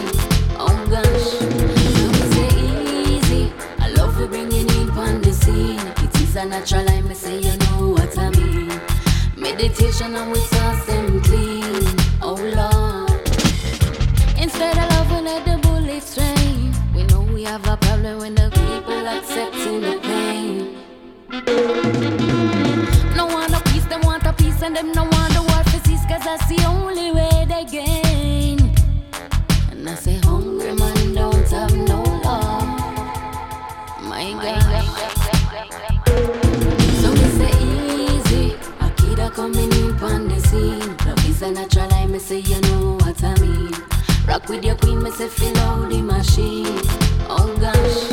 [0.62, 2.50] Oh gosh, so me say
[3.16, 5.80] easy, I love we bringing in on the scene.
[6.04, 7.02] It is a natural, I
[10.02, 11.22] And we them.
[12.22, 13.12] Oh Lord.
[14.40, 18.50] Instead of loving let the bullets rain, we know we have a problem when the
[18.50, 20.78] people accepting the pain.
[23.18, 25.50] No want a peace, them want a peace, and them no want the
[26.10, 26.89] cause that's the only
[42.30, 43.74] say you know what I mean.
[44.28, 46.80] Rock with your queen, me say fill out the machine.
[47.28, 48.12] Oh gosh,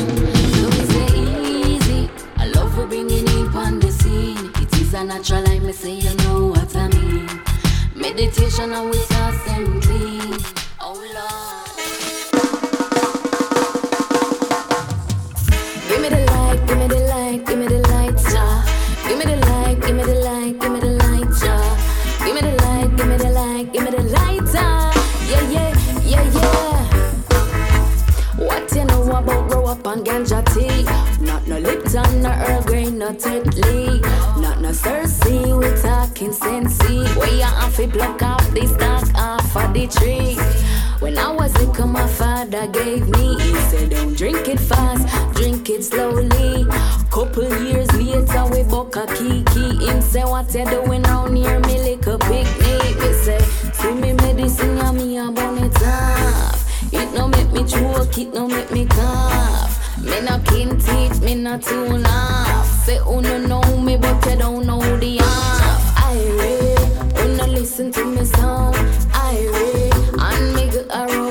[0.73, 2.09] me say easy.
[2.37, 4.49] I love we bringing in on the scene.
[4.55, 7.29] It is a natural, I me say you know what I mean.
[7.93, 10.33] Meditation and we toss them clean.
[10.81, 11.56] Oh Lord.
[33.17, 34.01] Tetley.
[34.41, 37.03] Not no Cersei, we talking sensei.
[37.19, 40.35] Where you have to pluck off the stalk off of the tree.
[40.99, 43.39] When I was little, my father gave me.
[43.39, 46.65] He said, Don't drink it fast, drink it slowly.
[47.11, 49.85] Couple years later, we buck a kiki.
[49.85, 52.97] Him say, What you doing round here, me little picnic?
[52.99, 53.39] Me say,
[53.73, 56.93] See me medicine, yeah, me a burn it off.
[56.93, 59.66] It no make me choke, it no make me cough.
[60.09, 62.65] Me no kin teeth, me no too laugh.
[62.85, 65.93] Say, oh no know me, but you don't know the half.
[65.97, 68.73] I read, oh no listen to me song.
[69.13, 71.26] I read, and me get a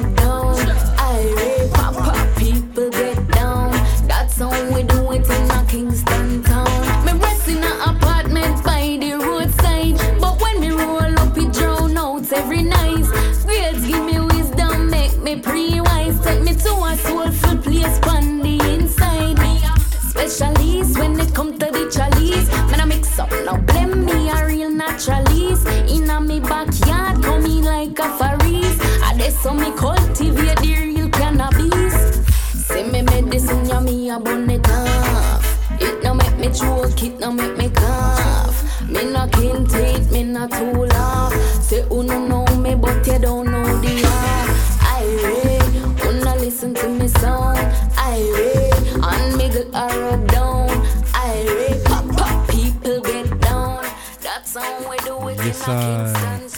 [55.67, 56.55] This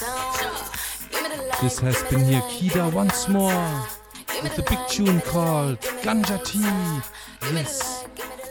[1.78, 3.86] has been here Kida once more
[4.42, 6.60] with the big tune called Ganja Tea.
[7.54, 8.04] Yes.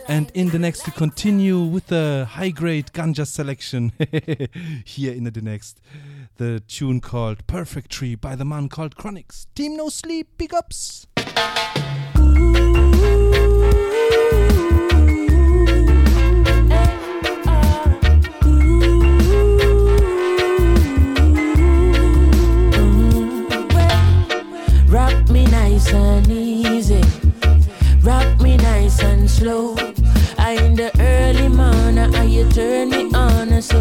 [0.07, 3.91] And in the next, we continue with the high grade ganja selection.
[4.83, 5.79] here in the next,
[6.37, 9.45] the tune called Perfect Tree by the man called Chronixx.
[9.53, 11.05] Team No Sleep, big ups.
[12.17, 12.67] Ooh.
[25.37, 27.03] Me nice and easy.
[28.01, 29.75] Rock me nice and slow.
[30.37, 33.79] I in the early morning, and you turn me on, so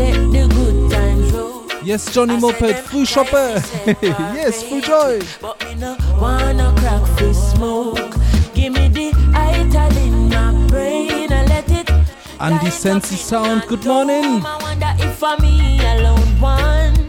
[0.00, 1.66] let the good times roll.
[1.82, 2.76] Yes, Johnny Moped,
[3.06, 3.48] shopper.
[4.38, 5.20] yes, Früh Joy.
[5.40, 8.14] But me no wanna crack for smoke.
[8.54, 11.90] Give me the ital in my brain and let it.
[12.38, 14.42] Andy Sensi Sound, good morning.
[14.44, 17.02] I wonder if for me alone one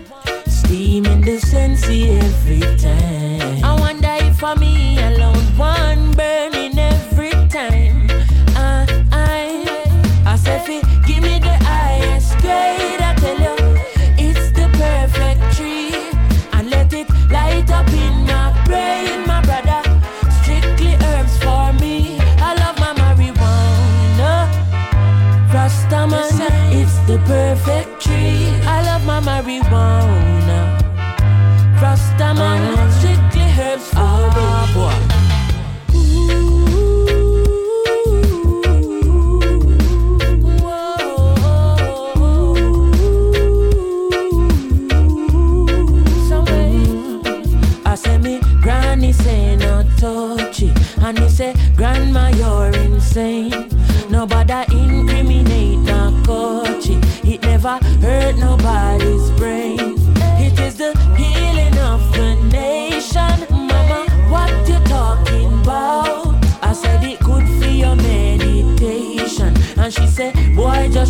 [0.48, 3.23] steam in the sensi every time.
[4.44, 5.38] For me alone.
[5.56, 6.43] One burning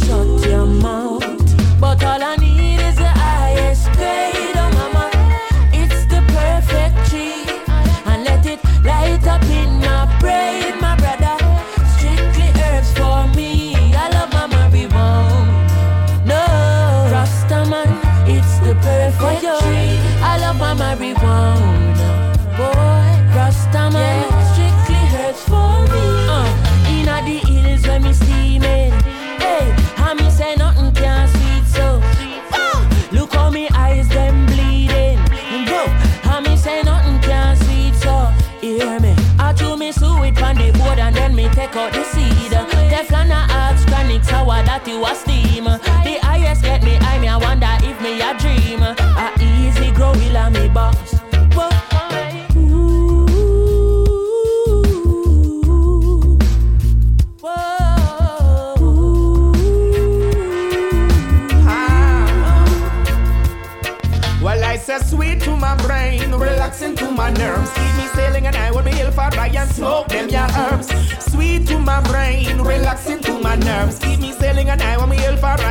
[0.08, 0.53] boy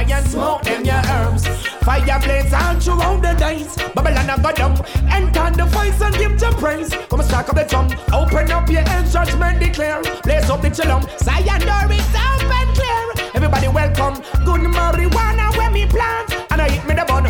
[0.03, 1.47] I and smoke them your herbs.
[1.87, 3.77] Fire blades all throughout the days.
[3.95, 4.74] Babylon I go down.
[5.07, 6.91] Enter the voice and give your praise.
[7.09, 7.93] Come and strike up the tongue.
[8.12, 10.03] Open up your head, judgment declare.
[10.24, 11.07] Blaze up the chillum.
[11.23, 13.31] Zion door is open clear.
[13.35, 14.15] Everybody welcome.
[14.45, 16.35] Good marijuana when me plant.
[16.51, 17.27] And I hit me the bun.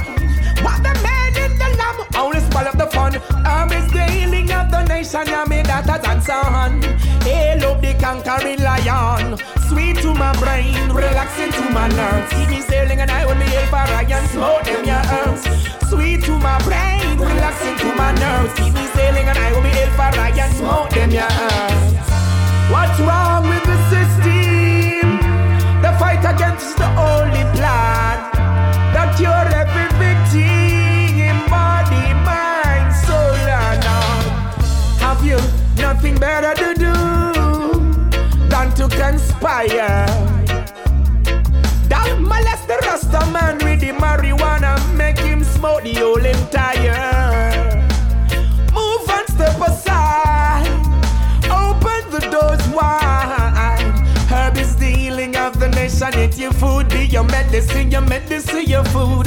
[0.64, 3.16] What the man in the lamb, only spoil up the fun.
[3.44, 6.80] Um, is the healing of the nation, yeah, me that a dance on.
[7.20, 9.61] Hail up the conquering lion.
[9.72, 9.82] Uh.
[9.82, 12.32] Sweet to my brain, relaxing to my nerves.
[12.32, 15.42] Keep me sailing and I will be ill for I and smoke them your herbs.
[15.88, 18.52] Sweet to my brain, relaxing to my nerves.
[18.54, 21.92] Keep me sailing and I will be ill for I and smoke them your herbs.
[22.70, 25.20] What's wrong with the system?
[25.82, 28.16] The fight against the only plan
[28.94, 34.22] that cure every victim, in body, mind, soul, and all.
[35.00, 35.40] Have you
[35.76, 36.71] nothing better to
[38.88, 40.06] to conspire?
[41.88, 47.78] Don't molest the Rasta man with the marijuana, make him smoke the whole entire.
[48.74, 50.66] Move and step aside,
[51.46, 53.92] open the doors wide.
[54.28, 56.12] Herb is the healing of the nation.
[56.18, 59.26] Eat your food, be your medicine, your medicine, your food.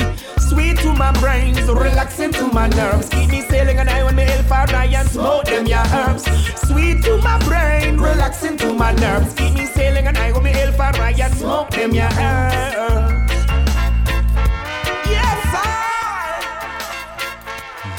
[0.98, 3.10] My brains, relaxing to my nerves.
[3.10, 6.24] Keep me sailing and I want me ill for I and smoke them your herbs.
[6.68, 9.34] Sweet to my brain, relaxing to my nerves.
[9.34, 13.34] Keep me sailing and I want me ill for I and smoke them your herbs.
[15.06, 15.76] Yes, I.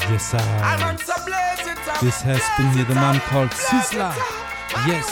[0.09, 0.85] Yes, I'm sir.
[0.85, 1.99] on some blaze it up.
[2.01, 4.11] This has been here the man called Sizzla.
[4.87, 5.07] Yes.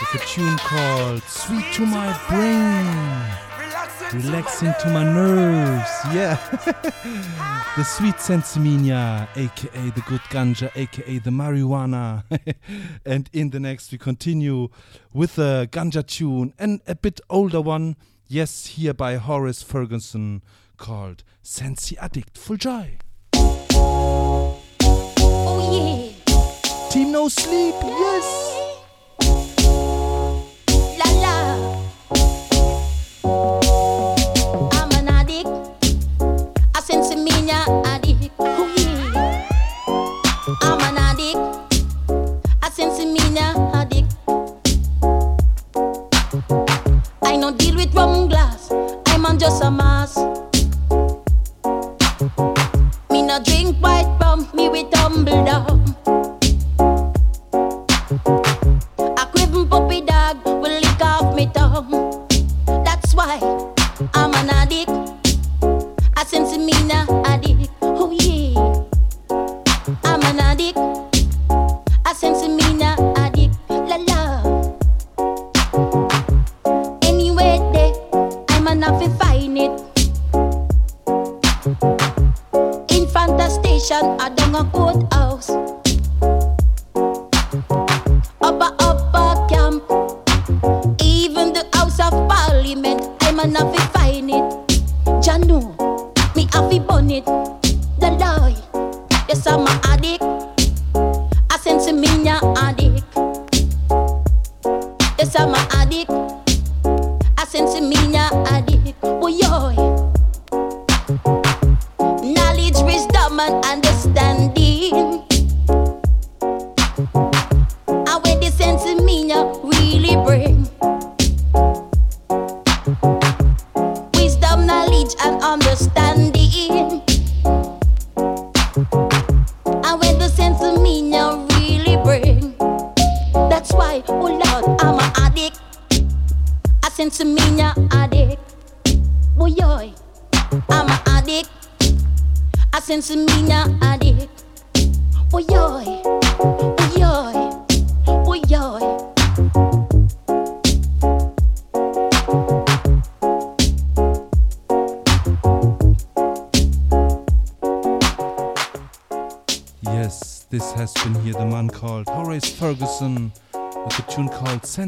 [0.00, 3.49] With a tune called Sweet to My Brain.
[4.12, 5.90] Relaxing to my nerves.
[6.12, 6.36] Yeah.
[7.76, 12.24] the sweet sensimania, aka the good ganja, aka the marijuana.
[13.06, 14.68] and in the next, we continue
[15.12, 17.94] with a ganja tune and a bit older one.
[18.26, 20.42] Yes, here by Horace Ferguson
[20.76, 22.36] called Sensi Addict.
[22.36, 22.98] Full joy.
[23.34, 24.60] Oh
[25.72, 26.88] yeah.
[26.90, 27.74] Team No Sleep.
[27.82, 28.39] Yes.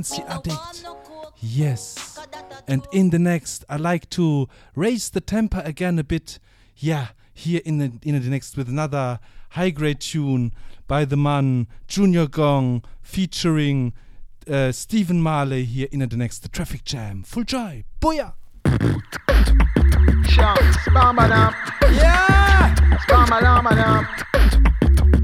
[0.02, 0.84] Sensi Addict.
[1.38, 2.18] Yes.
[2.66, 6.38] And in the next, I like to raise the temper again a bit.
[6.76, 9.20] Yeah, here in the in the next with another
[9.50, 10.52] high grade tune
[10.88, 13.92] by the man Junior Gong featuring
[14.50, 17.22] uh, Stephen Marley here in the next the traffic jam.
[17.22, 17.84] Full joy.
[18.00, 18.32] Booyah!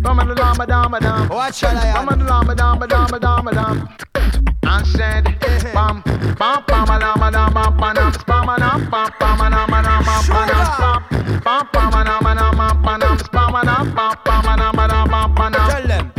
[0.05, 0.49] Shout, spam Yeah!
[0.49, 0.55] Spam-a-dam-a-dam.
[0.55, 1.29] Spam-a-dam-a-dam-a-dam.
[1.29, 2.07] What shall I add?
[2.07, 3.89] Spam-a-dam-a-dam-a-dam-a-dam.
[4.65, 5.25] I said,
[5.75, 6.03] bam,
[6.39, 9.51] bam, bam, a dam, a dam, bam, bam, bam, spam, a dam, bam, bam, a
[9.51, 10.69] dam, a dam, bam, bam, bam,
[11.43, 14.57] bam, bam, a dam, a dam, bam, bam, bam, spam, a dam, bam, bam, a
[14.57, 14.78] dam, a dam, bam,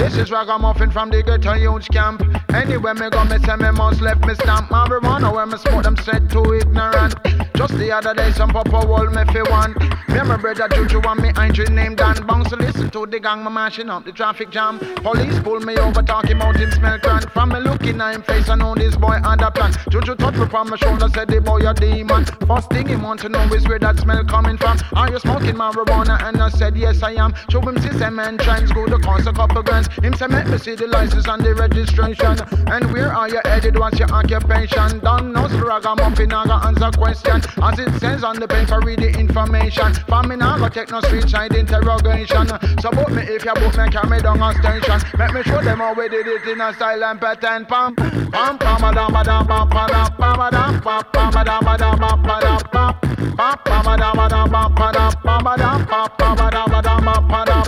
[0.09, 2.23] This is ragamuffin from the ghetto youth camp.
[2.51, 4.69] Anywhere me go, me say me must left me stamp.
[4.69, 7.13] Marijuana when me smoke them said too ignorant.
[7.53, 9.75] Just the other day, some papa wall me fi one.
[10.09, 13.43] Me and my brother Juju and me Andrew named Dan Bounce listen to the gang,
[13.43, 14.79] me mashing up the traffic jam.
[14.79, 17.29] Police pull me over, talking about him smell crank.
[17.31, 19.73] From me looking at him face, I know this boy had a plan.
[19.91, 22.25] Juju touch me from my shoulder, said the boy a demon.
[22.47, 24.79] First thing he want to know is where that smell coming from.
[24.93, 26.19] Are you smoking marijuana?
[26.23, 27.35] And I said yes I am.
[27.49, 29.89] Show him system and trends, go to cost a couple grants.
[30.01, 32.37] Him say make me see the license and the registration.
[32.67, 33.77] And where are you headed?
[33.77, 34.99] What's your occupation?
[34.99, 37.41] Don't know ragamuffin, I got answer question.
[37.61, 39.93] As it says on the paper, read the information.
[40.07, 42.47] For me now, go take no street side interrogation.
[42.81, 44.99] So book me if you book me, carry down a station.
[45.17, 47.65] Make me show them how we did it in a style and pattern.
[47.65, 51.39] Pam, pam, pam, pam, pam, pam, pam, pam, pam, pam, a dam, pam, pam, a
[51.39, 52.99] a dam, pa.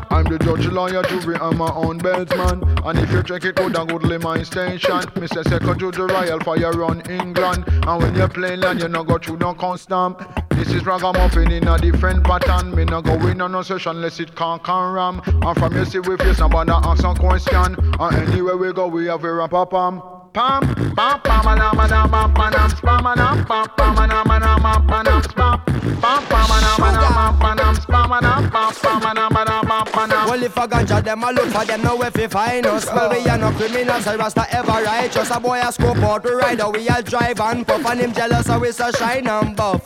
[0.09, 2.85] I'm the judge, lawyer, jury, I'm my own beltsman.
[2.85, 5.47] And if you check it good and goodly my station, Mr.
[5.47, 7.65] Second to the Royal Fire run England.
[7.67, 10.15] And when you play land, you no go through no custom.
[10.49, 12.75] This is ragamuffin in a different pattern.
[12.75, 15.21] Me no go in on no session unless it can't can ram.
[15.25, 17.75] And from you see we face somebody ask some question.
[17.99, 20.01] And anywhere we go, we have a rap a pam.
[20.33, 20.61] Pam,
[20.95, 24.07] pam, pam, a dam, a dam, pam, pam, dam, spam, a dam, pam, pam, a
[24.07, 25.65] dam, a dam, pam, pam, dam, spam,
[25.99, 29.13] pam, pam, a dam, a dam, pam, pam, dam, spam, a dam, pam, pam, a
[29.13, 30.20] dam, a dam, pam, pam, dam.
[30.20, 32.85] Well, if I ganja them, I look for them now if you find us.
[32.85, 34.85] Well, we are no criminals, I rasta ever right.
[34.85, 35.31] righteous.
[35.31, 37.85] A boy a scope out to ride, we all drive and puff.
[37.85, 39.81] And him jealous, so we so shine and buff.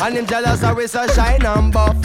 [0.00, 1.96] And him jealous, so we so shine and buff.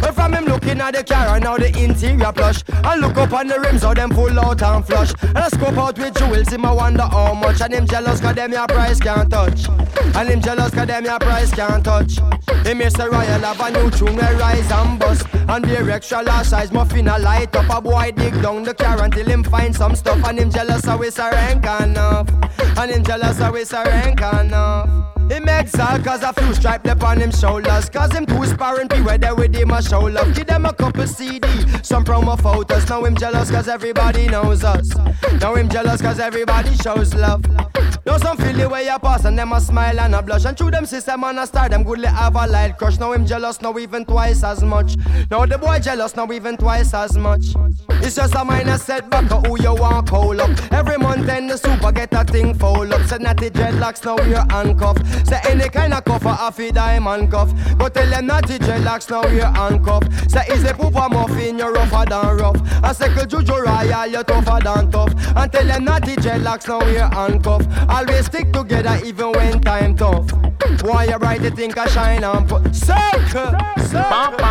[0.00, 2.62] Well, from him looking at the car and now the interior plush.
[2.68, 5.12] And look up on the rims, how them pull out and flush.
[5.22, 7.60] And I scope out with jewels, him I wonder how much.
[7.60, 9.68] And him jealous, cause them your price can't touch.
[9.68, 12.18] And him jealous, cause them your price can't touch.
[12.66, 13.10] Him Mr.
[13.10, 15.26] Royal have a new tune where rise and bust.
[15.48, 17.70] And be extra large size muffin a light up.
[17.70, 20.20] A boy dig down the car until him find some stuff.
[20.28, 22.28] And him jealous, how it's a rank enough.
[22.78, 25.21] And him jealous, how it's a rank enough.
[25.32, 27.88] Him exile cause a few stripe up on him shoulders.
[27.88, 30.34] Cause him too sparring be where there with him a show love.
[30.34, 31.48] Give them a couple CD,
[31.82, 32.86] some promo photos.
[32.86, 34.90] Now him jealous cause everybody knows us.
[35.40, 37.46] Now him jealous cause everybody shows love.
[38.04, 40.44] Now some feel the way you pass and them a smile and a blush.
[40.44, 42.98] And through them system and a star them goodly have a light crush.
[42.98, 44.96] Now him jealous now even twice as much.
[45.30, 47.54] Now the boy jealous now even twice as much.
[48.04, 50.50] It's just a minor setback of who you want call up.
[50.72, 53.06] Every month in the super get a thing full up.
[53.06, 57.52] Said natty dreadlocks now we're handcuffed Say any kind of cuff a fi diamond cuff
[57.78, 60.74] But tell them natty dreadlocks now we're handcuffed Say is a
[61.08, 65.66] muffin you're rougher than rough I say Juju Royal you're tougher than tough And tell
[65.66, 70.30] them natty dreadlocks now we're handcuffed Always stick together even when time tough.
[70.82, 74.42] Why you bright, you think I shine and put circle, circle.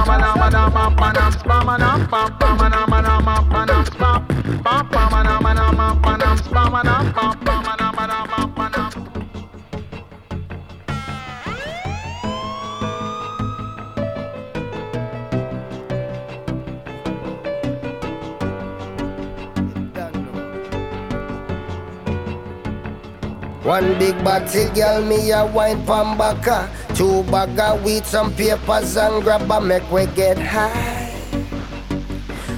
[23.63, 26.67] One big body girl, me a wine pan baka.
[26.95, 31.13] Two bag of weed, some papers and grab a make we get high.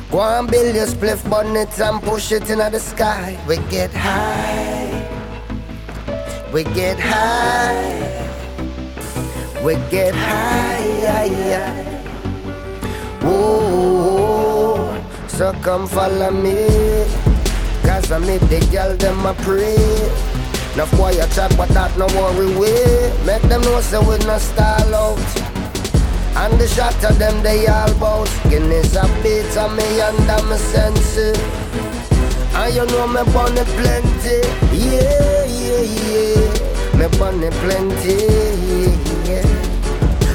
[0.10, 3.38] Go and build your spliff bonnet and push it into the sky.
[3.50, 5.04] We get high.
[6.54, 8.30] We get high.
[9.62, 11.74] We get high.
[13.22, 16.68] Whoa, so come follow me.
[17.84, 20.33] Cause I make the girl them a pray.
[20.74, 22.74] Enough boy a chat, but that no worry we.
[23.30, 25.20] Make them know say we no style out.
[26.34, 28.30] And the shot of them they all bout.
[28.50, 31.38] Guinness a bit of me under my senses.
[32.58, 34.42] And you know me bunny plenty.
[34.74, 36.98] Yeah, yeah, yeah.
[36.98, 38.18] Me bunny plenty.
[39.30, 39.46] Yeah.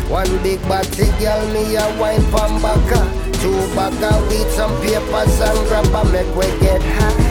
[0.06, 3.02] One big body girl, me a wine from baka.
[3.43, 7.27] Two baka with some papers and grab a make we get high.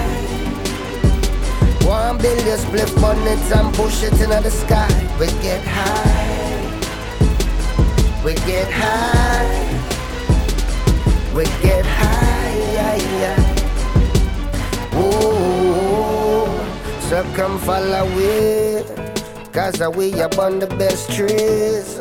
[1.88, 4.90] One billion split bonnets and push it into the sky.
[5.18, 6.58] We get high.
[8.26, 9.48] We get high.
[11.34, 12.56] We get high.
[12.74, 13.40] Yeah, yeah.
[15.00, 16.48] Ooh,
[17.08, 18.84] so come follow we.
[19.54, 22.00] Cause we up on the best trees.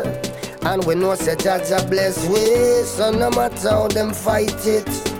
[0.63, 2.83] And we know as a blessed way.
[2.83, 5.15] So no matter how them fight it.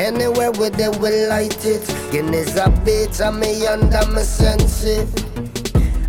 [0.00, 1.86] Anywhere where they will light it.
[2.10, 5.12] Guinness a bit of me under my senses.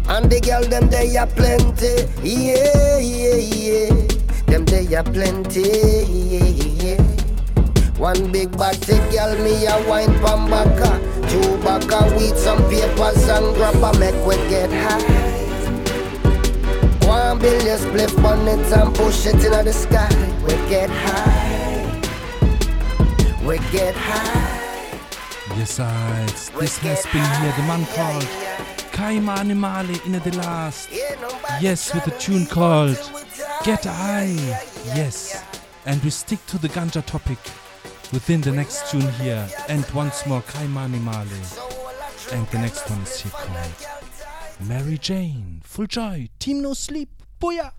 [0.07, 2.07] And the girl them they are plenty.
[2.23, 4.07] Yeah, yeah, yeah.
[4.47, 5.67] Them they are plenty.
[6.07, 7.01] Yeah, yeah.
[7.99, 10.91] One big body girl me a wine from baka.
[11.27, 15.03] Two baka with some papers and grab a make we get high.
[17.05, 20.07] One billion split bonnet and push it into the sky.
[20.45, 21.70] We get high.
[23.51, 25.57] We get high.
[25.57, 26.51] Yes, sides.
[26.51, 28.23] This has been here the man called
[28.93, 30.87] Kaima Animale in the last.
[31.59, 32.95] Yes, with a tune called
[33.65, 34.37] Get High.
[34.95, 35.43] Yes.
[35.85, 37.39] And we stick to the ganja topic
[38.13, 39.45] within the next tune here.
[39.67, 41.41] And once more Kaima Animale.
[42.31, 43.87] And the next one is here called
[44.61, 45.59] Mary Jane.
[45.65, 46.29] Full joy.
[46.39, 47.09] Team No Sleep.
[47.41, 47.73] Booyah!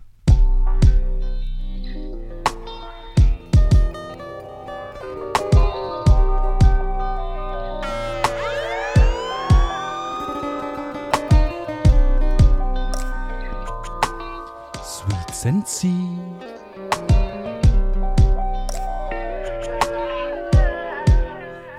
[15.43, 15.89] Sensi.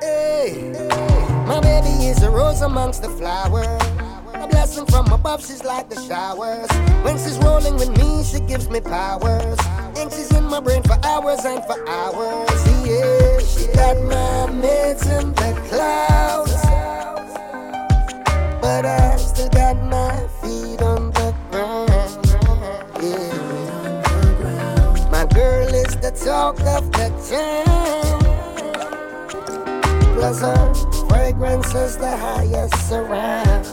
[0.03, 0.70] Hey,
[1.47, 3.82] my baby is a rose amongst the flowers.
[4.35, 6.69] A blessing from above, she's like the showers.
[7.07, 9.59] When she's rolling with me, she gives me powers.
[9.97, 12.51] And she's in my brain for hours and for hours.
[12.86, 16.53] Yeah, she got my meds in the clouds.
[18.61, 20.28] But I still got my
[26.24, 28.18] talk of the town.
[30.14, 30.40] Plus
[31.06, 33.64] fragrance is the highest around.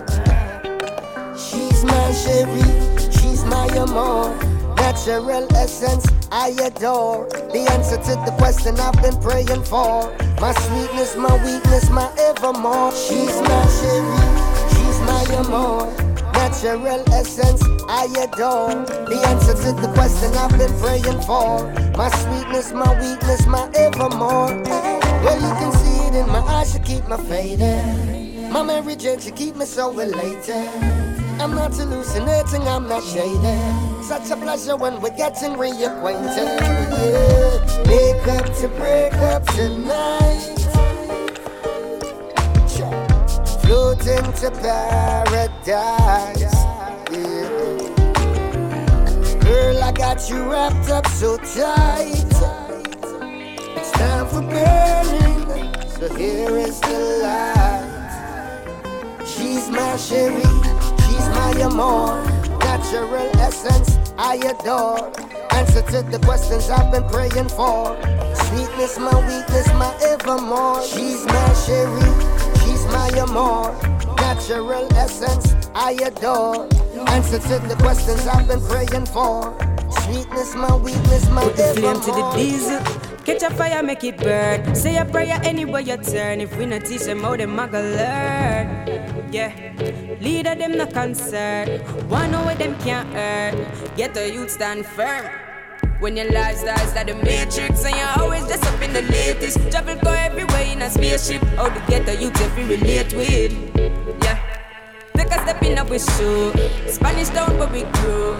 [1.40, 4.36] She's my cherie, she's my amour.
[4.76, 7.30] Natural essence, I adore.
[7.30, 10.14] The answer to the question I've been praying for.
[10.42, 12.92] My sweetness, my weakness, my evermore.
[12.92, 14.28] She's my Cherie,
[14.74, 16.01] she's my amour.
[16.52, 18.84] Natural essence, I adore.
[19.08, 21.72] The answer to the question I've been praying for.
[21.98, 24.62] My sweetness, my weakness, my evermore.
[25.24, 28.52] Well, you can see it in my eyes, she keep me faded.
[28.52, 30.68] My Jane, she keep me so elated.
[31.40, 34.04] I'm not hallucinating, I'm not shady.
[34.04, 36.60] Such a pleasure when we're getting reacquainted.
[37.00, 37.84] Yeah.
[37.88, 40.61] Make up to break up tonight.
[43.72, 45.66] Floating to paradise.
[45.66, 46.44] Yeah.
[49.40, 52.12] Girl, I got you wrapped up so tight.
[53.78, 55.74] It's time for burning.
[55.88, 57.88] So here is the light.
[59.26, 60.42] She's my Cherie,
[61.08, 62.22] she's my amour.
[62.60, 65.14] Natural essence, I adore.
[65.54, 67.96] Answer to the questions I've been praying for.
[68.36, 70.84] Sweetness, my weakness, my evermore.
[70.84, 72.31] She's my Cherie,
[72.92, 73.74] my amour.
[74.18, 76.68] Natural essence, I adore.
[77.08, 79.58] Answer to the questions I've been praying for.
[80.04, 82.80] Sweetness, my weakness, my Put the flame to the diesel.
[83.26, 84.74] Catch a fire, make it burn.
[84.76, 86.42] Say a prayer anywhere you turn.
[86.42, 89.32] If we not teach them how them a learn.
[89.32, 89.54] Yeah,
[90.20, 91.82] leader them not concerned.
[92.10, 93.96] One know where them can't earn.
[93.96, 95.51] Get the youth stand firm.
[96.02, 99.60] When your lifestyle's like the matrix and you're always dressed up in the latest.
[99.70, 101.44] Travel go everywhere in a spaceship.
[101.54, 103.54] How to get the youth if we relate with.
[104.24, 104.42] Yeah.
[105.16, 106.54] Take a step in up with shoe.
[106.90, 108.34] Spanish town but we grew.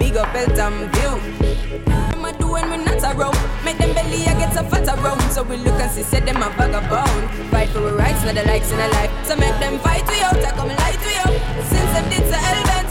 [0.00, 1.86] Big up Elton view.
[1.86, 3.38] I'ma do when we not around.
[3.64, 5.22] Make them belly I get so fat around.
[5.30, 7.30] So we look and see, say them a vagabond.
[7.52, 9.12] Fight for our rights, not the likes in a life.
[9.24, 11.30] So make them fight we out, I come light we up.
[11.62, 12.83] Since them did so element,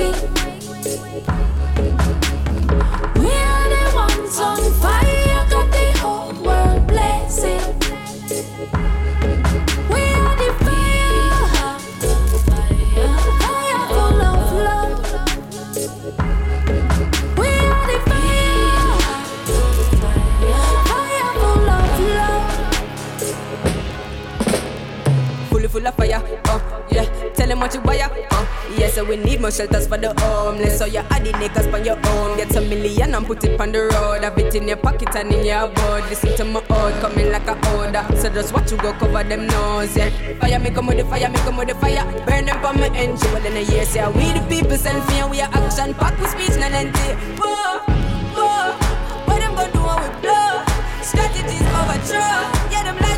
[0.00, 0.39] waiting.
[27.50, 28.88] Them what you wire, oh yeah.
[28.88, 30.78] So we need more shelters for the homeless.
[30.78, 32.36] So you add the niggas on your own.
[32.36, 34.22] Get a million and put it on the road.
[34.22, 36.04] Have it in your pocket and in your board.
[36.08, 38.06] Listen to my old coming like a order.
[38.16, 40.10] So just watch you go cover them nose, yeah.
[40.38, 42.04] Fire me come with the fire, me come with the fire.
[42.24, 43.32] Burn them for my engine.
[43.32, 45.26] Well in a year, say we the people send fear.
[45.28, 47.10] We are action pack with speech, not empty.
[47.34, 47.82] Whoa,
[48.38, 48.78] whoa.
[49.26, 50.62] What them gonna do when we blow?
[51.02, 52.30] Strategies overthrow.
[52.70, 53.09] Yeah, them lights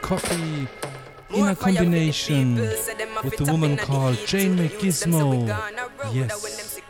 [0.00, 0.68] coffee
[1.30, 5.48] in a combination with a woman called Jane McGizmo.
[6.12, 6.80] Yes.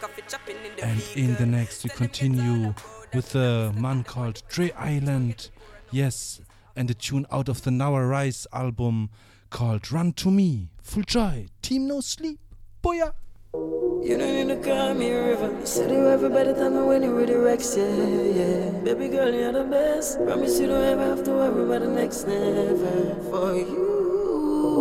[0.82, 2.74] And in the next we continue
[3.12, 5.50] with a man called Dre Island.
[5.90, 6.40] Yes.
[6.76, 9.10] And a tune out of the Now Rise album
[9.50, 10.70] called Run to Me.
[10.82, 11.46] Full joy.
[11.62, 12.40] Team No Sleep.
[12.82, 13.12] Boya.
[13.54, 15.48] You don't need to call me river.
[15.60, 18.70] You said you ever better than me when you were the Rex, yeah, yeah.
[18.82, 20.18] Baby girl, you're the best.
[20.18, 23.14] Promise you don't ever have to worry about the next never.
[23.30, 24.74] For you,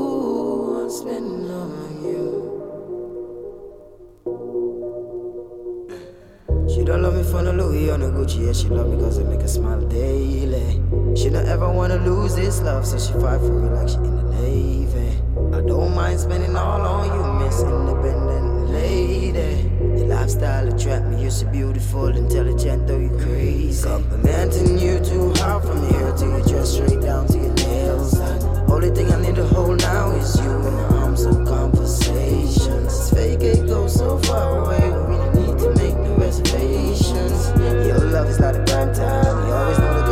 [0.82, 2.26] I'm spending on you.
[6.74, 8.54] She don't love me for the Louis or the Gucci, yeah.
[8.54, 10.82] She love me cause it make her smile daily.
[11.16, 14.16] She don't ever wanna lose this love, so she fight for it like she in
[14.16, 15.22] the Navy.
[15.56, 19.70] I don't mind spending all on you, Miss Independent Lady.
[19.98, 23.88] Your lifestyle attract me, you're so beautiful, intelligent, though you're crazy.
[23.88, 28.20] Complimenting you too hard from here to your dress, straight down to your nails.
[28.70, 33.10] Only thing I need to hold now is you in the arms of conversations.
[33.12, 37.52] Fake it goes so far away, we need to make no reservations.
[37.88, 40.02] Your love is not a prime time, you always know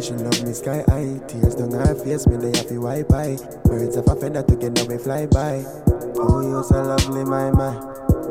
[0.00, 1.18] she love me sky high.
[1.26, 3.36] Tears down her face, me they have to wipe by.
[3.64, 5.64] Birds of a feather together we fly by.
[6.18, 7.76] Oh, you so lovely, my man.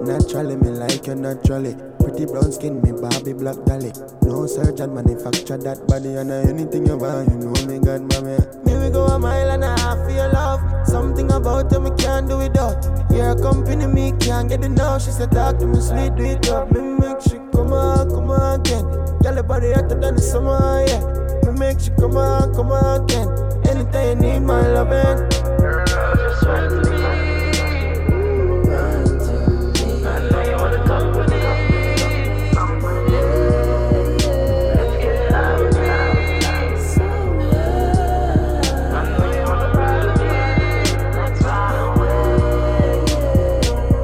[0.06, 1.76] Naturally, me like you naturally.
[2.00, 3.92] Pretty brown skin, me Barbie black dolly.
[4.24, 8.38] No surgeon manufacture that body and anything you want, you know me God, mommy.
[8.64, 10.62] Me we go a mile and a half for your love.
[10.88, 12.86] Something about you me can't do without.
[13.12, 15.04] Your company me can't get enough.
[15.04, 16.72] She said talk to me sweet, do it up.
[16.72, 18.86] Me make she come on, come on again.
[19.22, 21.27] Girl, your body hotter than the summer, yeah.
[21.58, 23.28] Make she come on, come on again.
[23.68, 25.18] Anytime you need my loving.
[25.60, 27.28] Your love just you wanna.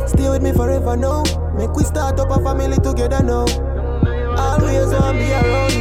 [0.08, 1.24] Stay with me forever now.
[1.56, 3.46] Make we start up a family together now.
[4.38, 5.73] Always want be around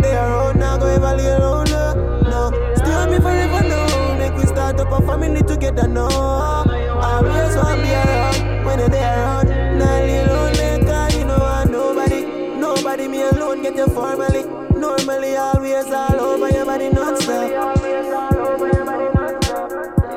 [0.00, 0.58] when you're there around.
[0.58, 2.50] Now go ever around uh, no.
[2.50, 2.74] no.
[2.76, 4.18] Stay with me forever now.
[4.18, 6.08] Make we start up a family together now.
[6.08, 9.48] Always want be around when you're there around.
[9.78, 12.24] Now lay lonely 'cause you know I nobody,
[12.58, 14.44] nobody me alone get you formally.
[14.76, 17.74] Normally always all over your body non-stop.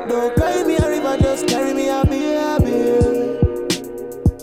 [0.08, 3.38] Don't cry me a river, just carry me a baby.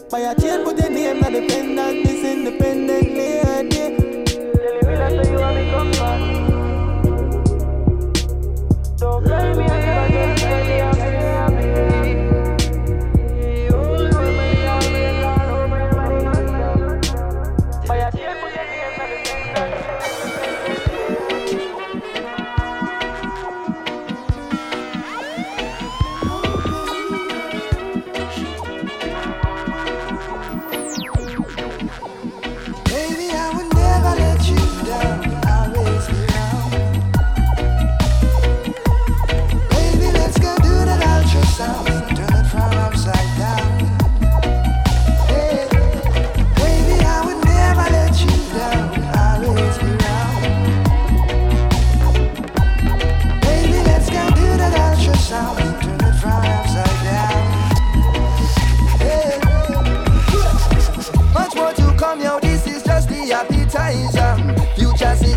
[0.09, 2.88] By a chain, put your name not dependent, this independent
[9.25, 9.68] Don't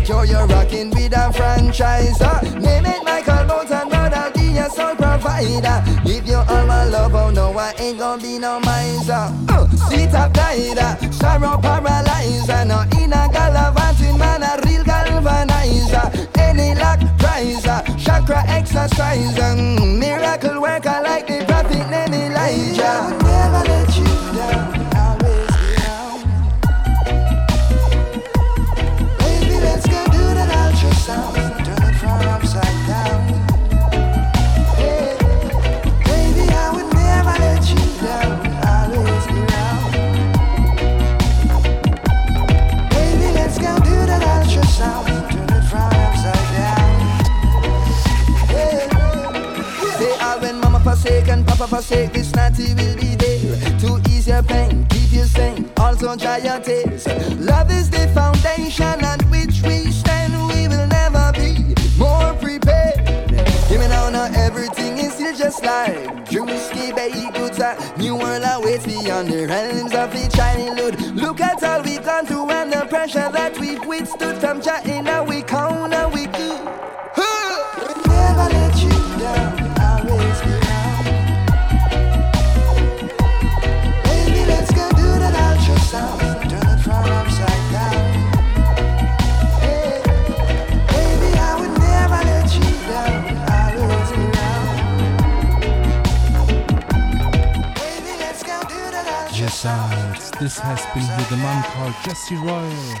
[0.03, 2.19] Secure, you're rocking with a franchise.
[2.59, 5.81] Name it Michael Bolton, but I'll be your sole provider.
[6.03, 9.31] Give you all my love, oh no, I ain't gonna be no miser.
[9.47, 12.65] Uh, sweet up guider, sorrow paralyzer.
[12.65, 16.27] No in a gallivanting man, a real galvanizer.
[16.37, 19.55] Any luck prizer, chakra exerciser.
[19.55, 22.83] Mm, miracle worker like the prophet named Elijah.
[22.83, 24.72] I never let you down.
[51.93, 56.37] Forsake, this natty will be there to ease your pain, keep you sane, also dry
[56.37, 57.07] your tears.
[57.39, 60.33] Love is the foundation on which we stand.
[60.33, 63.05] We will never be more prepared.
[63.69, 67.59] Give me now, now everything is still just like Drewski Bay goods.
[67.59, 70.99] A new world awaits beyond the realms of the childhood.
[71.15, 75.03] Look at all we've gone through and the pressure that we've withstood from chatting.
[75.03, 75.72] Now we count
[100.43, 102.99] This has been here the man called Jesse Royal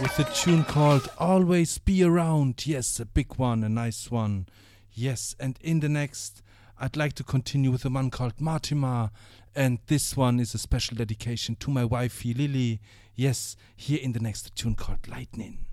[0.00, 2.66] with a tune called Always Be Around.
[2.66, 4.46] Yes, a big one, a nice one.
[4.90, 6.40] Yes, and in the next,
[6.80, 9.10] I'd like to continue with a man called Mortimer.
[9.54, 12.80] And this one is a special dedication to my wifey Lily.
[13.14, 15.66] Yes, here in the next tune called Lightning.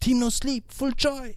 [0.00, 1.36] Team No Sleep, full joy.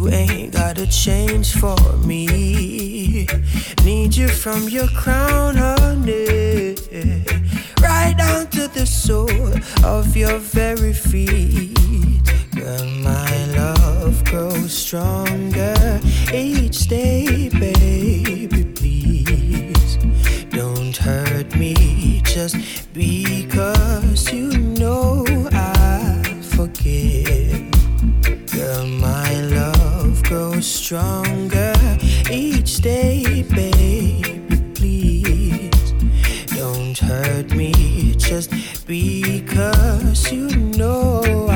[0.00, 3.26] You ain't got a change for me.
[3.84, 6.74] Need you from your crown honey,
[7.82, 9.52] right down to the sole
[9.84, 11.76] of your very feet.
[12.54, 16.00] Girl, my love grows stronger
[16.32, 18.64] each day, baby.
[18.72, 19.98] Please
[20.48, 22.56] don't hurt me just
[22.94, 24.59] because you
[30.90, 31.72] stronger
[32.32, 34.74] each day, babe.
[34.74, 35.92] Please
[36.56, 38.50] don't hurt me just
[38.88, 41.49] because you know.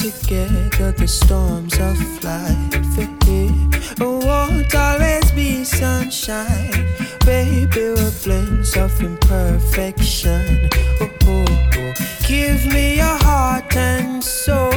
[0.00, 2.96] together the storms of life.
[2.96, 6.86] It won't always be sunshine.
[7.26, 10.70] Baby, we're flames of imperfection.
[11.02, 11.44] Oh, oh,
[11.76, 11.94] oh.
[12.26, 14.72] Give me your heart and soul.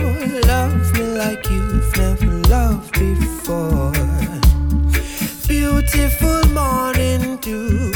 [0.45, 3.93] Love me like you've never loved before.
[5.47, 7.93] Beautiful morning dew.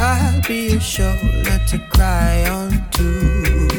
[0.00, 3.73] I'll be your shoulder to cry on to.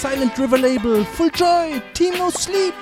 [0.00, 2.79] Silent River Label, Full Joy, Team No Sleep.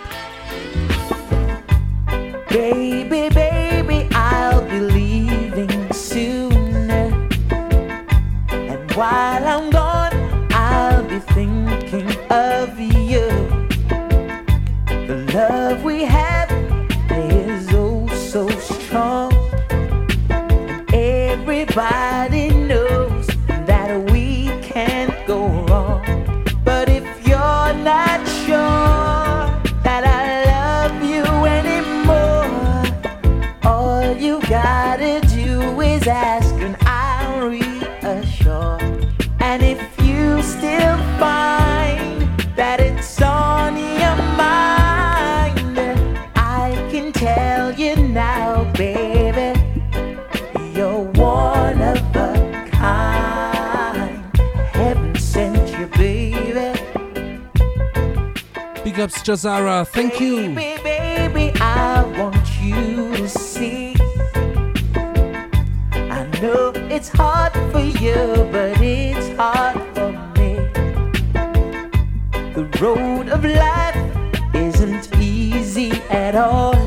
[59.39, 59.86] Jazara.
[59.86, 60.52] Thank you.
[60.52, 63.94] Baby, baby, I want you to see.
[65.94, 70.56] I know it's hard for you, but it's hard for me.
[72.52, 76.78] The road of life isn't easy at all.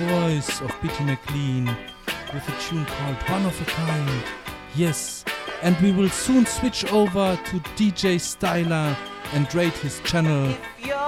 [0.00, 1.66] Voice of Bitty McLean,
[2.32, 4.24] with a tune called One of a Kind.
[4.74, 5.26] Yes,
[5.60, 8.96] and we will soon switch over to DJ Styler
[9.34, 10.56] and rate his channel.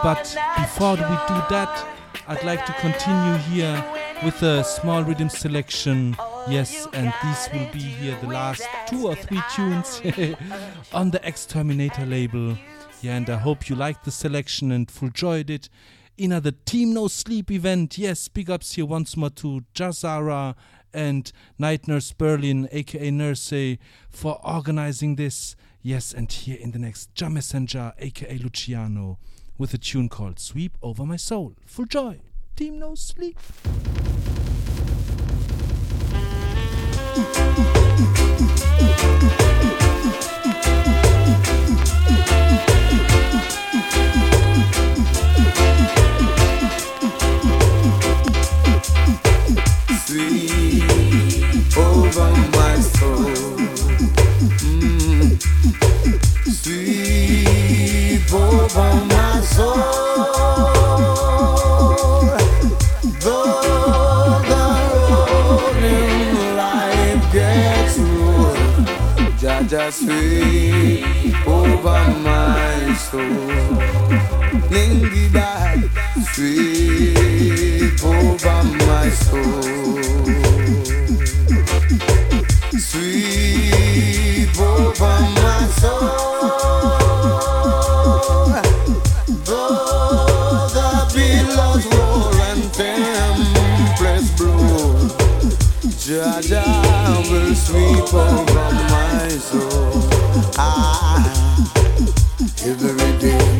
[0.02, 1.88] But before we do that,
[2.28, 3.82] I'd like to continue here
[4.22, 6.14] with a small rhythm selection.
[6.46, 10.02] Yes, and these will be here the last two or three tunes
[10.92, 12.58] on the Xterminator label.
[13.00, 15.70] Yeah, and I hope you liked the selection and enjoyed it.
[16.18, 20.54] In the Team No Sleep event, yes, big ups here once more to Jazara
[20.92, 23.76] and Night Nurse Berlin, aka Nurse, eh,
[24.10, 25.56] for organizing this.
[25.80, 29.18] Yes, and here in the next, Jah Messenger, aka Luciano,
[29.56, 31.54] with a tune called Sweep Over My Soul.
[31.64, 32.20] Full joy.
[32.56, 33.38] Team No Sleep.
[69.72, 73.42] Just sweep over my soul.
[75.32, 75.80] Die,
[76.34, 80.61] sweep over my soul.
[83.02, 86.06] Sweep over my soul.
[89.44, 95.08] Though the billows roar and tempests blow,
[95.98, 96.38] Jah
[97.28, 100.08] will sweep over my soul.
[100.56, 101.18] Ah,
[102.64, 103.51] every day,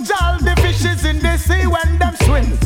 [0.00, 2.63] All the fishes in the sea when them swim.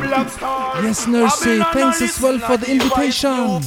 [0.00, 3.60] Yes, Nurse, thanks as well for the invitation.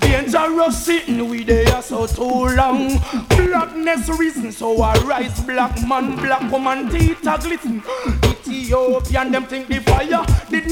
[0.00, 2.98] Dangerous sitting we there so too long.
[3.28, 7.82] Blackness reason, so I rise black man, black woman, teeth are glisten.
[8.24, 10.24] Ethiopian, them think the fire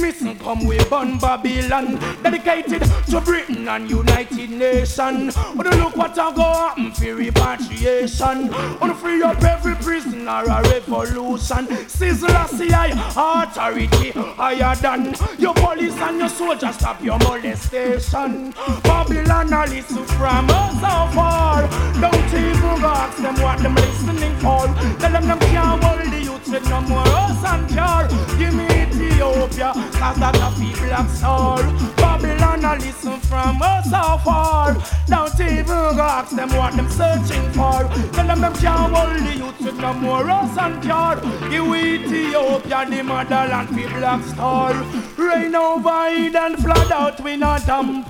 [0.05, 0.39] missing.
[0.39, 5.35] Come we burn Babylon, dedicated to Britain and United Nations.
[5.57, 8.53] But look what I go happen for repatriation.
[8.83, 11.65] On free up every prisoner, a revolution.
[11.89, 14.11] Sizzle CI authority
[14.41, 16.75] higher than your police and your soldiers.
[16.75, 18.53] Stop your molestation.
[18.83, 21.63] Babylon, I listen from us so far.
[22.01, 24.67] Don't even ask them what them listening for.
[25.01, 26.14] Tell them them can't hold
[26.55, 28.07] with no more us and car.
[28.39, 31.63] Give me Ethiopia, cause that a people black soul.
[31.97, 34.77] Babylon, I listen from us so far.
[35.09, 37.81] Don't even go ask them what them searching for.
[38.15, 41.17] Tell them them can't hold the youth with no more us and car.
[41.51, 44.75] Give Ethiopia, the motherland, people black soul.
[45.19, 48.07] Rain over Eden, flood out, we not dump.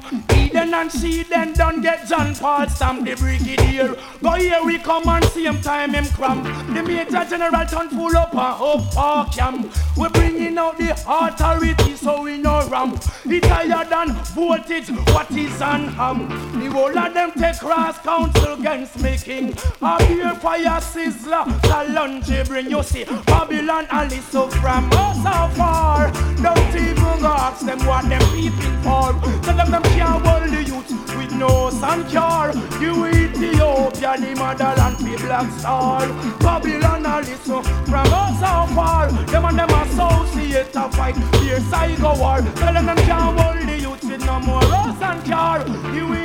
[0.72, 3.94] And see then don't get John Paul stamp the brigadier.
[4.22, 6.44] Go here we come and same time him cramp.
[6.74, 9.72] The major general turn full up and up our camp.
[9.96, 13.02] We bringing out the authority so we no ramp.
[13.24, 16.28] He higher than voltage, what is on ham?
[16.58, 19.54] The whole of them take cross council against making.
[19.80, 23.04] A beer fire Sizzla, Kalonji bring you see.
[23.26, 26.10] Babylon and listen from us so far.
[26.42, 29.12] Don't even ask them what them peeping for.
[29.42, 30.24] Tell them them can't
[30.54, 32.52] the youth with no sun car.
[32.80, 36.00] You Ethiopia, the motherland, be black star.
[36.38, 39.10] Babylon and listen from us so far.
[39.30, 41.16] Them and them associate a fight.
[41.42, 42.40] Here's I go war.
[42.60, 45.66] Tell them them can't hold the youth with no more rose and car.
[45.94, 46.23] You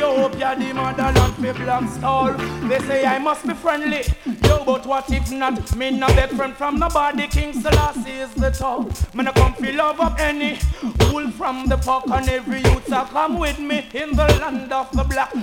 [0.00, 2.32] Ethiopia, the motherland, be black star.
[2.68, 4.02] They say I must be friendly.
[4.44, 5.76] Yo, but what if not?
[5.76, 7.26] Me no beg friend from nobody.
[7.26, 8.88] King Selassie is the top.
[9.14, 10.58] Me no come feel love up any
[11.10, 14.90] wool from the park and every youth a come with me in the land of
[14.92, 15.34] the black.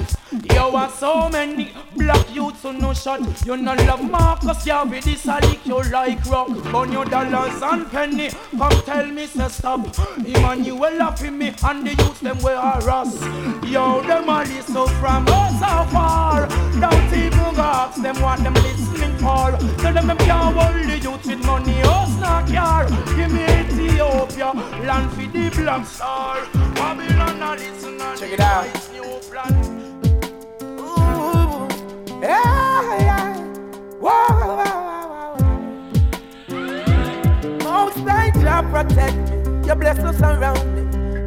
[0.54, 3.22] Yo, are so many black youths who no shot.
[3.46, 6.50] You no love Marcus, yeah, with this a lick you like rock.
[6.72, 8.32] Burn your dollars and penny.
[8.58, 9.86] Come tell me, say stop.
[10.18, 13.22] Emmanuel laughing me and the youths them wear us.
[13.64, 16.48] Yo, them listen from us so far.
[16.80, 19.52] Don't even go ask them what them listening for.
[19.82, 22.88] Tell them them can't hold the youth with money, us not car.
[23.16, 24.52] Give me Ethiopia,
[24.86, 26.46] land for the black star.
[26.76, 28.66] Babylon a listen and Check it out.
[28.92, 29.54] new plan.
[32.22, 33.36] Yeah, yeah.
[34.00, 35.54] Whoa, whoa, whoa, whoa.
[37.64, 39.68] Most I protect me.
[39.68, 40.82] Your blessings surround me.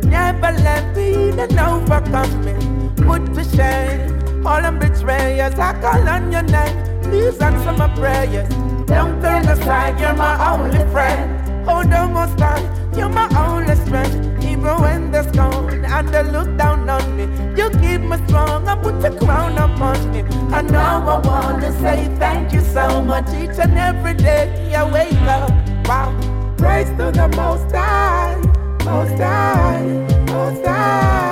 [0.09, 1.31] Never let me
[1.61, 2.80] overcome me.
[3.07, 5.59] Put to shame all them betrayers.
[5.59, 7.03] I call on your name.
[7.03, 8.49] Please answer my prayers.
[8.87, 10.01] Don't turn aside.
[10.01, 11.67] You're my only friend.
[11.69, 12.63] Hold on, most high.
[12.97, 14.45] You're my only strength.
[14.45, 17.25] Even when they're gone and they look down on me,
[17.57, 20.21] you keep me strong I put your crown upon me.
[20.53, 24.75] I know I want to say thank you so much each and every day.
[24.75, 25.51] I wake up.
[25.87, 26.11] Wow.
[26.57, 28.37] Praise to the Most High,
[28.85, 29.83] Most High,
[30.27, 31.30] Most High.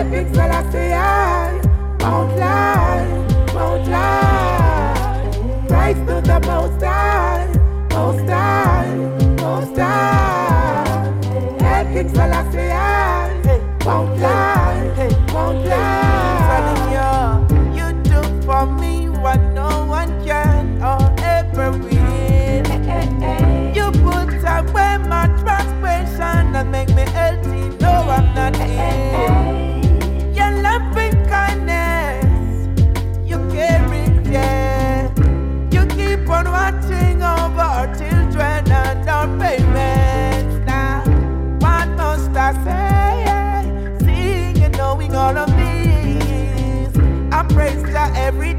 [0.00, 1.60] Epic Selassie, I
[2.00, 3.06] won't lie,
[3.52, 5.30] won't lie.
[5.68, 7.46] Praise to the Most High,
[7.90, 8.94] Most High,
[9.42, 10.19] Most High.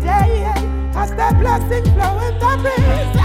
[0.02, 0.44] Day
[0.96, 3.22] as the blessing flow in the breeze.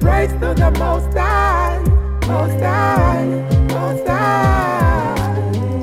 [0.00, 1.78] Praise to the Most High,
[2.26, 3.24] Most High,
[3.68, 5.16] Most High.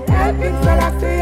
[0.08, 1.22] Helping Selassie,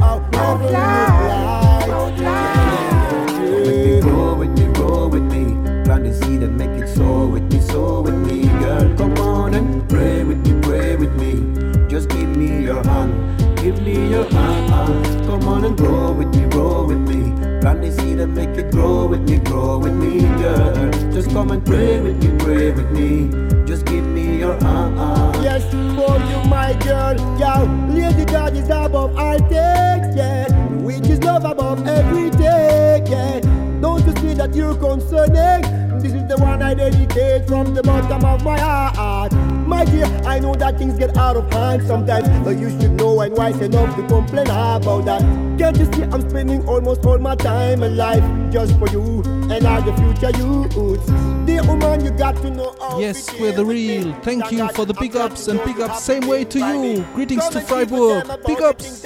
[0.00, 4.00] Most High, Most High.
[4.00, 5.44] Grow with me, grow with me.
[5.84, 8.96] Plant the seed and make it sow with me, sow with me, girl.
[8.96, 11.88] Come on and pray with me, pray with me.
[11.88, 16.44] Just give me your hand, Give me your heart, Come on and roll with me,
[16.56, 17.30] roll with me.
[17.60, 20.90] Plant the seed and make it grow with me, grow with me, girl.
[21.12, 23.28] Just come and pray with me, pray with me.
[23.66, 25.36] Just give me your heart.
[25.42, 27.62] Yes, for you, my girl, yeah.
[27.90, 30.50] Lady God is above all things, yeah.
[30.80, 33.40] Which is love above everything, yeah.
[33.82, 35.62] Don't you see that you're concerning?
[36.00, 39.32] This is the one I dedicate from the bottom of my heart.
[39.66, 43.20] My dear, I know that things get out of hand sometimes, but you should know
[43.20, 45.20] I'm wise enough to complain about that.
[45.58, 49.66] Can't you see I'm spending almost all my time and life just for you and
[49.66, 51.06] all the future youths?
[51.46, 54.12] Dear woman, you got to know Yes, we're the real.
[54.22, 56.02] Thank you for the big ups and big ups.
[56.02, 57.04] Same way to you.
[57.14, 58.26] Greetings to Freiburg.
[58.46, 59.04] Big ups.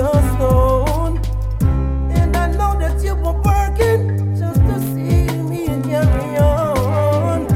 [2.37, 7.49] I know that you were working just to see me carry on.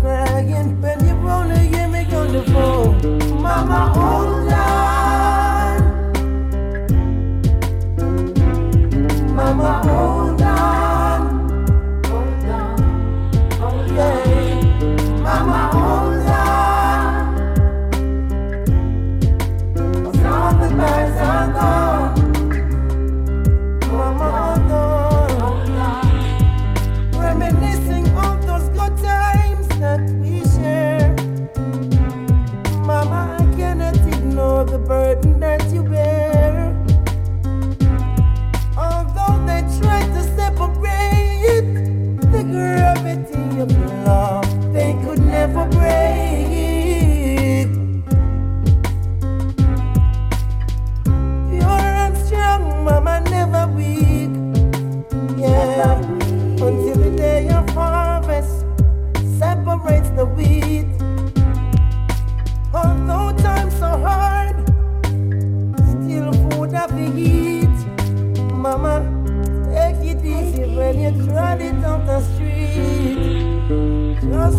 [0.00, 5.78] Crying, when you wanna hear me on the phone, Mama, hold on.
[9.34, 9.82] Mama,
[60.18, 60.88] the wheat.
[62.74, 64.56] Although times are hard,
[65.94, 67.78] still food have to eat.
[68.52, 68.96] Mama,
[69.72, 74.18] take it easy when you trot it on the street.
[74.28, 74.58] Just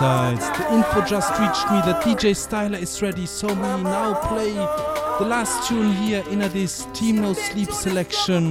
[0.00, 4.52] It's the info just reached me that DJ Styler is ready, so we now play
[4.52, 8.48] the last tune here in this Team No Sleep selection.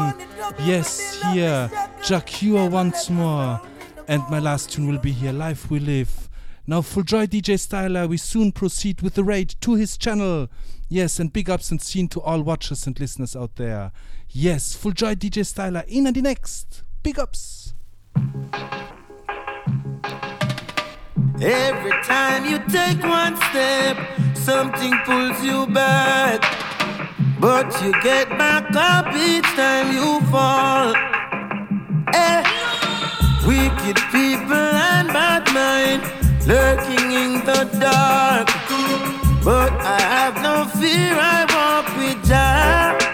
[0.60, 1.72] Yes, here,
[2.04, 3.62] Jacure once more.
[4.10, 6.28] And my last tune will be here, Life We Live.
[6.68, 10.50] Now, full joy DJ Styler, we soon proceed with the raid to his channel.
[10.90, 13.94] Yes, and big ups and scene to all watchers and listeners out there.
[14.30, 16.84] Yes, full joy DJ Styler in and the next.
[17.04, 17.74] Big ups.
[21.40, 23.96] Every time you take one step,
[24.34, 26.42] something pulls you back.
[27.40, 30.96] But you get back up each time you fall.
[32.12, 32.44] Eh.
[33.46, 36.02] Wicked people and bad mind
[36.48, 38.48] lurking in the dark.
[39.44, 43.07] But I have no fear, I walk with Jah.